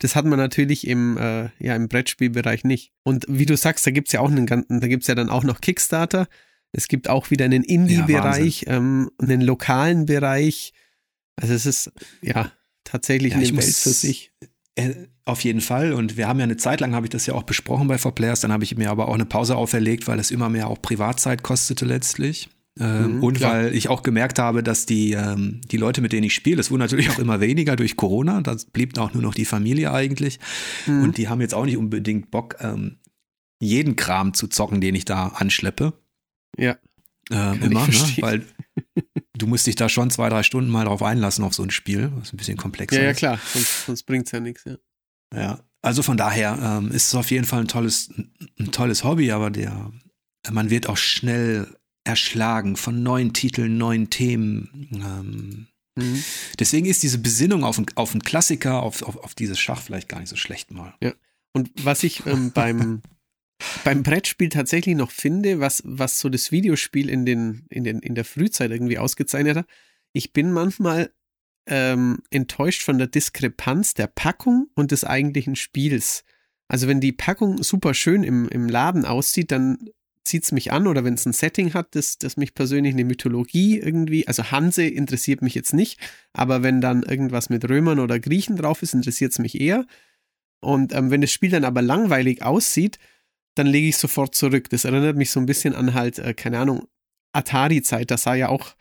[0.00, 2.92] das hat man natürlich im, äh, ja, im Brettspielbereich nicht.
[3.02, 5.14] Und wie du sagst, da gibt es ja auch einen ganzen, da gibt es ja
[5.14, 6.28] dann auch noch Kickstarter.
[6.72, 10.72] Es gibt auch wieder einen Indie-Bereich, ja, ähm, einen lokalen Bereich.
[11.36, 12.50] Also es ist ja
[12.84, 14.32] tatsächlich ja, eine Welt für sich.
[14.74, 14.94] Äh,
[15.24, 15.92] auf jeden Fall.
[15.92, 18.40] Und wir haben ja eine Zeit lang, habe ich das ja auch besprochen bei 4Players,
[18.42, 21.42] dann habe ich mir aber auch eine Pause auferlegt, weil es immer mehr auch Privatzeit
[21.42, 22.48] kostete letztlich.
[22.80, 23.52] Ähm, mhm, und klar.
[23.52, 26.70] weil ich auch gemerkt habe, dass die, ähm, die Leute, mit denen ich spiele, das
[26.70, 28.40] wurden natürlich auch immer weniger durch Corona.
[28.40, 30.40] Da blieb auch nur noch die Familie eigentlich.
[30.86, 31.02] Mhm.
[31.02, 32.96] Und die haben jetzt auch nicht unbedingt Bock, ähm,
[33.60, 35.92] jeden Kram zu zocken, den ich da anschleppe.
[36.56, 36.76] Ja.
[37.30, 37.94] Ähm, immer, ne?
[38.20, 38.42] weil
[39.38, 42.12] du musst dich da schon zwei, drei Stunden mal drauf einlassen auf so ein Spiel,
[42.16, 43.02] was ein bisschen komplexer ist.
[43.02, 44.76] Ja, ja, klar, sonst, sonst bringt es ja nichts, ja.
[45.34, 48.10] Ja, also von daher ähm, ist es auf jeden Fall ein tolles,
[48.58, 49.90] ein tolles Hobby, aber der,
[50.50, 54.88] man wird auch schnell erschlagen von neuen Titeln, neuen Themen.
[54.92, 55.66] Ähm,
[55.96, 56.24] mhm.
[56.58, 60.20] Deswegen ist diese Besinnung auf, auf einen Klassiker, auf, auf, auf dieses Schach vielleicht gar
[60.20, 60.94] nicht so schlecht mal.
[61.02, 61.12] Ja.
[61.52, 63.02] Und was ich ähm, beim,
[63.84, 68.14] beim Brettspiel tatsächlich noch finde, was, was so das Videospiel in, den, in, den, in
[68.14, 69.66] der Frühzeit irgendwie ausgezeichnet hat,
[70.12, 71.10] ich bin manchmal
[71.66, 76.24] ähm, enttäuscht von der Diskrepanz der Packung und des eigentlichen Spiels.
[76.68, 79.90] Also wenn die Packung super schön im, im Laden aussieht, dann
[80.24, 83.04] zieht es mich an oder wenn es ein Setting hat, das, das mich persönlich eine
[83.04, 85.98] Mythologie irgendwie, also Hanse interessiert mich jetzt nicht,
[86.32, 89.84] aber wenn dann irgendwas mit Römern oder Griechen drauf ist, interessiert es mich eher.
[90.60, 92.98] Und ähm, wenn das Spiel dann aber langweilig aussieht,
[93.54, 94.70] dann lege ich sofort zurück.
[94.70, 96.86] Das erinnert mich so ein bisschen an halt, äh, keine Ahnung,
[97.32, 98.10] Atari-Zeit.
[98.10, 98.74] Das sah ja auch,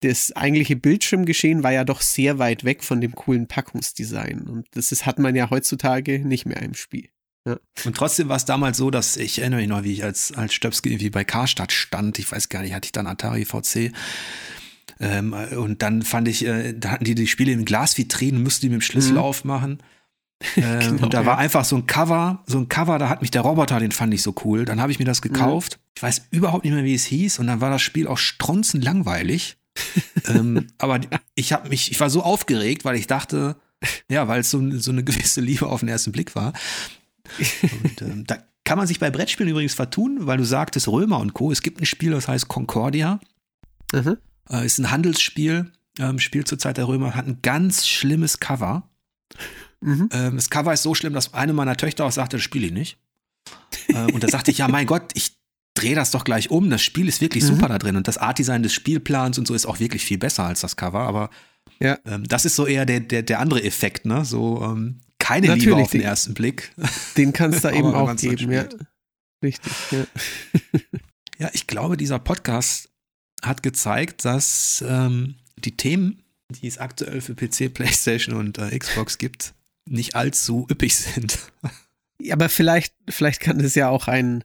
[0.00, 4.42] das eigentliche Bildschirmgeschehen war ja doch sehr weit weg von dem coolen Packungsdesign.
[4.42, 7.08] Und das ist, hat man ja heutzutage nicht mehr im Spiel.
[7.46, 7.58] Ja.
[7.84, 10.54] Und trotzdem war es damals so, dass ich erinnere mich noch, wie ich als, als
[10.54, 12.18] Stöpski irgendwie bei Karstadt stand.
[12.18, 13.92] Ich weiß gar nicht, hatte ich dann Atari VC.
[15.00, 18.70] Ähm, und dann fand ich, äh, da hatten die die Spiele in Glasvitrinen, mussten die
[18.70, 19.18] mit dem Schlüssel mhm.
[19.18, 19.82] aufmachen.
[20.56, 23.30] Ähm, genau, und da war einfach so ein Cover, so ein Cover, da hat mich
[23.30, 24.64] der Roboter, den fand ich so cool.
[24.64, 25.78] Dann habe ich mir das gekauft.
[25.78, 25.82] Mhm.
[25.96, 27.38] Ich weiß überhaupt nicht mehr, wie es hieß.
[27.38, 29.56] Und dann war das Spiel auch stronzend langweilig.
[30.28, 31.00] ähm, aber
[31.34, 33.56] ich habe mich, ich war so aufgeregt, weil ich dachte,
[34.10, 36.52] ja, weil es so, so eine gewisse Liebe auf den ersten Blick war.
[37.62, 41.34] Und ähm, da kann man sich bei Brettspielen übrigens vertun, weil du sagtest Römer und
[41.34, 41.50] Co.
[41.50, 43.20] Es gibt ein Spiel, das heißt Concordia.
[43.92, 44.18] Mhm.
[44.50, 48.88] Äh, ist ein Handelsspiel, ähm, spielt zur Zeit der Römer, hat ein ganz schlimmes Cover.
[49.82, 50.08] Mhm.
[50.12, 52.72] Ähm, das Cover ist so schlimm, dass eine meiner Töchter auch sagte, das spiele ich
[52.72, 52.98] nicht.
[53.88, 55.36] äh, und da sagte ich, ja, mein Gott, ich
[55.74, 56.70] drehe das doch gleich um.
[56.70, 57.48] Das Spiel ist wirklich mhm.
[57.48, 60.44] super da drin und das Artdesign des Spielplans und so ist auch wirklich viel besser
[60.44, 61.00] als das Cover.
[61.00, 61.30] Aber
[61.80, 61.98] ja.
[62.06, 64.24] ähm, das ist so eher der, der, der andere Effekt, ne?
[64.24, 66.72] So ähm, keine Natürlich, Liebe auf den, den ersten Blick.
[67.16, 68.64] Den kann es da eben auch geben, ja.
[69.42, 70.04] Richtig, ja.
[71.38, 72.88] ja, ich glaube, dieser Podcast
[73.42, 79.18] hat gezeigt, dass ähm, die Themen, die es aktuell für PC, PlayStation und äh, Xbox
[79.18, 79.54] gibt,
[79.86, 81.38] nicht allzu üppig sind.
[82.20, 84.44] Ja, aber vielleicht, vielleicht kann es ja auch ein,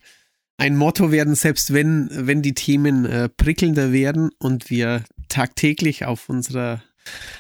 [0.57, 6.29] ein Motto werden, selbst wenn, wenn die Themen äh, prickelnder werden und wir tagtäglich auf
[6.29, 6.81] unserer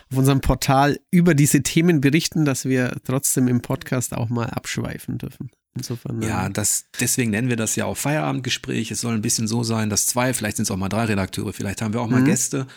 [0.09, 5.17] auf unserem Portal über diese Themen berichten, dass wir trotzdem im Podcast auch mal abschweifen
[5.17, 5.51] dürfen.
[5.77, 6.21] Insofern.
[6.21, 8.91] Ja, das, deswegen nennen wir das ja auch Feierabendgespräch.
[8.91, 11.53] Es soll ein bisschen so sein, dass zwei, vielleicht sind es auch mal drei Redakteure,
[11.53, 12.25] vielleicht haben wir auch mal mhm.
[12.25, 12.67] Gäste,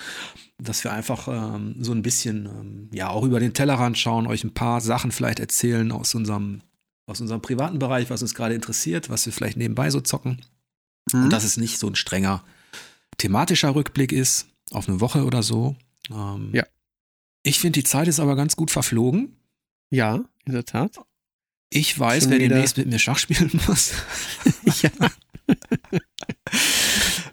[0.58, 4.44] dass wir einfach ähm, so ein bisschen, ähm, ja, auch über den Tellerrand schauen, euch
[4.44, 6.62] ein paar Sachen vielleicht erzählen aus unserem
[7.06, 10.42] aus unserem privaten Bereich, was uns gerade interessiert, was wir vielleicht nebenbei so zocken.
[11.12, 11.24] Mhm.
[11.24, 12.44] Und dass es nicht so ein strenger
[13.18, 15.76] thematischer Rückblick ist, auf eine Woche oder so.
[16.10, 16.64] Ähm, Ja.
[17.42, 19.36] Ich finde, die Zeit ist aber ganz gut verflogen.
[19.90, 20.98] Ja, in der Tat.
[21.72, 23.92] Ich weiß, Schon wer wieder- demnächst mit mir Schach spielen muss.
[24.82, 24.90] ja.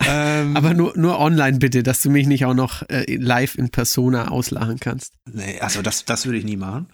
[0.07, 3.69] ähm, Aber nur, nur online bitte, dass du mich nicht auch noch äh, live in
[3.69, 5.13] Persona auslachen kannst.
[5.31, 6.87] Nee, also das, das würde ich nie machen.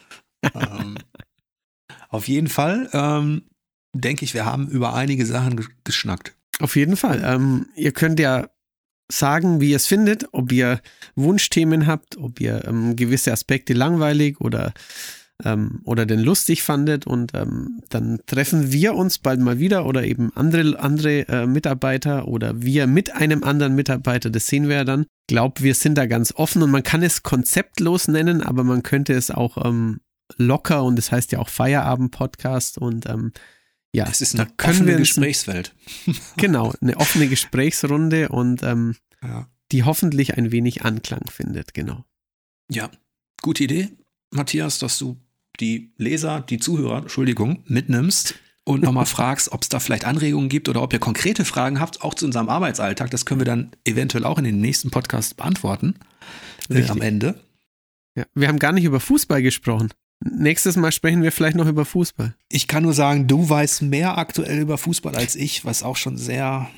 [0.55, 0.97] ähm,
[2.09, 3.43] auf jeden Fall ähm,
[3.93, 6.35] denke ich, wir haben über einige Sachen ge- geschnackt.
[6.59, 7.21] Auf jeden Fall.
[7.25, 8.47] Ähm, ihr könnt ja
[9.11, 10.81] sagen, wie ihr es findet, ob ihr
[11.15, 14.73] Wunschthemen habt, ob ihr ähm, gewisse Aspekte langweilig oder,
[15.45, 20.03] ähm, oder denn lustig fandet und ähm, dann treffen wir uns bald mal wieder oder
[20.03, 24.83] eben andere, andere äh, Mitarbeiter oder wir mit einem anderen Mitarbeiter, das sehen wir ja
[24.83, 25.05] dann.
[25.27, 29.13] Glaub, wir sind da ganz offen und man kann es konzeptlos nennen, aber man könnte
[29.13, 29.99] es auch ähm,
[30.37, 33.31] locker und das heißt ja auch Feierabend-Podcast und ähm,
[33.95, 35.75] ja, Es ist da eine können offene wir Gesprächswelt.
[36.37, 39.47] Genau, eine offene Gesprächsrunde und ähm, Ja.
[39.71, 42.03] die hoffentlich ein wenig Anklang findet, genau.
[42.71, 42.89] ja,
[43.43, 43.89] gute Idee,
[44.31, 45.17] Matthias, dass du
[45.59, 50.69] die Leser, die Zuhörer, Entschuldigung, mitnimmst und nochmal fragst, ob es da vielleicht Anregungen gibt
[50.69, 53.11] oder ob ihr konkrete Fragen habt, auch zu unserem Arbeitsalltag.
[53.11, 55.95] Das können wir dann eventuell auch in den nächsten Podcast beantworten.
[56.69, 57.39] Äh, am Ende.
[58.15, 59.89] Ja, wir haben gar nicht über Fußball gesprochen.
[60.19, 62.35] Nächstes Mal sprechen wir vielleicht noch über Fußball.
[62.49, 66.17] Ich kann nur sagen, du weißt mehr aktuell über Fußball als ich, was auch schon
[66.17, 66.69] sehr.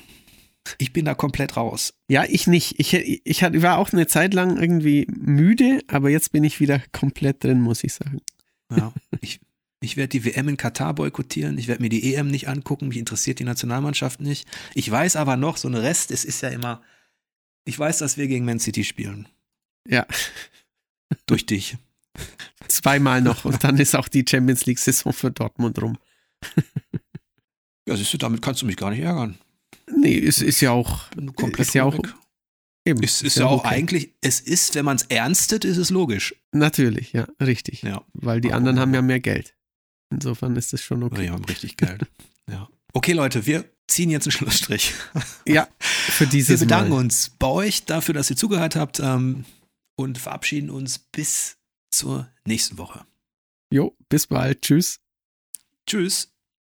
[0.78, 1.94] Ich bin da komplett raus.
[2.08, 2.80] Ja, ich nicht.
[2.80, 7.44] Ich, ich war auch eine Zeit lang irgendwie müde, aber jetzt bin ich wieder komplett
[7.44, 8.20] drin, muss ich sagen.
[8.74, 9.40] Ja, ich,
[9.80, 11.58] ich werde die WM in Katar boykottieren.
[11.58, 12.88] Ich werde mir die EM nicht angucken.
[12.88, 14.48] Mich interessiert die Nationalmannschaft nicht.
[14.74, 16.82] Ich weiß aber noch, so ein Rest, es ist ja immer.
[17.64, 19.28] Ich weiß, dass wir gegen Man City spielen.
[19.88, 20.06] Ja,
[21.26, 21.76] Durch dich.
[22.68, 25.98] zweimal noch und dann ist auch die Champions League-Saison für Dortmund rum.
[27.88, 29.38] Ja, siehst du, damit kannst du mich gar nicht ärgern.
[29.94, 31.04] Nee, es ist ja auch.
[31.58, 31.98] Ist ja auch-.
[32.86, 33.74] Eben, Es ist ja auch okay.
[33.74, 36.36] eigentlich, es ist, wenn man es ernstet, ist es logisch.
[36.52, 37.82] Natürlich, ja, richtig.
[37.82, 38.04] Ja.
[38.12, 39.56] Weil die anderen haben ja mehr Geld.
[40.10, 41.30] Insofern ist es schon okay.
[41.30, 42.06] haben richtig Geld.
[42.48, 42.68] ja.
[42.92, 44.94] Okay, Leute, wir ziehen jetzt einen Schlussstrich.
[45.48, 47.00] Ja, für dieses Wir bedanken Mal.
[47.00, 49.44] uns bei euch dafür, dass ihr zugehört habt ähm,
[49.96, 51.56] und verabschieden uns bis
[51.90, 53.04] zur nächsten Woche.
[53.72, 54.62] Jo, bis bald.
[54.62, 55.00] Tschüss.
[55.86, 56.32] Tschüss.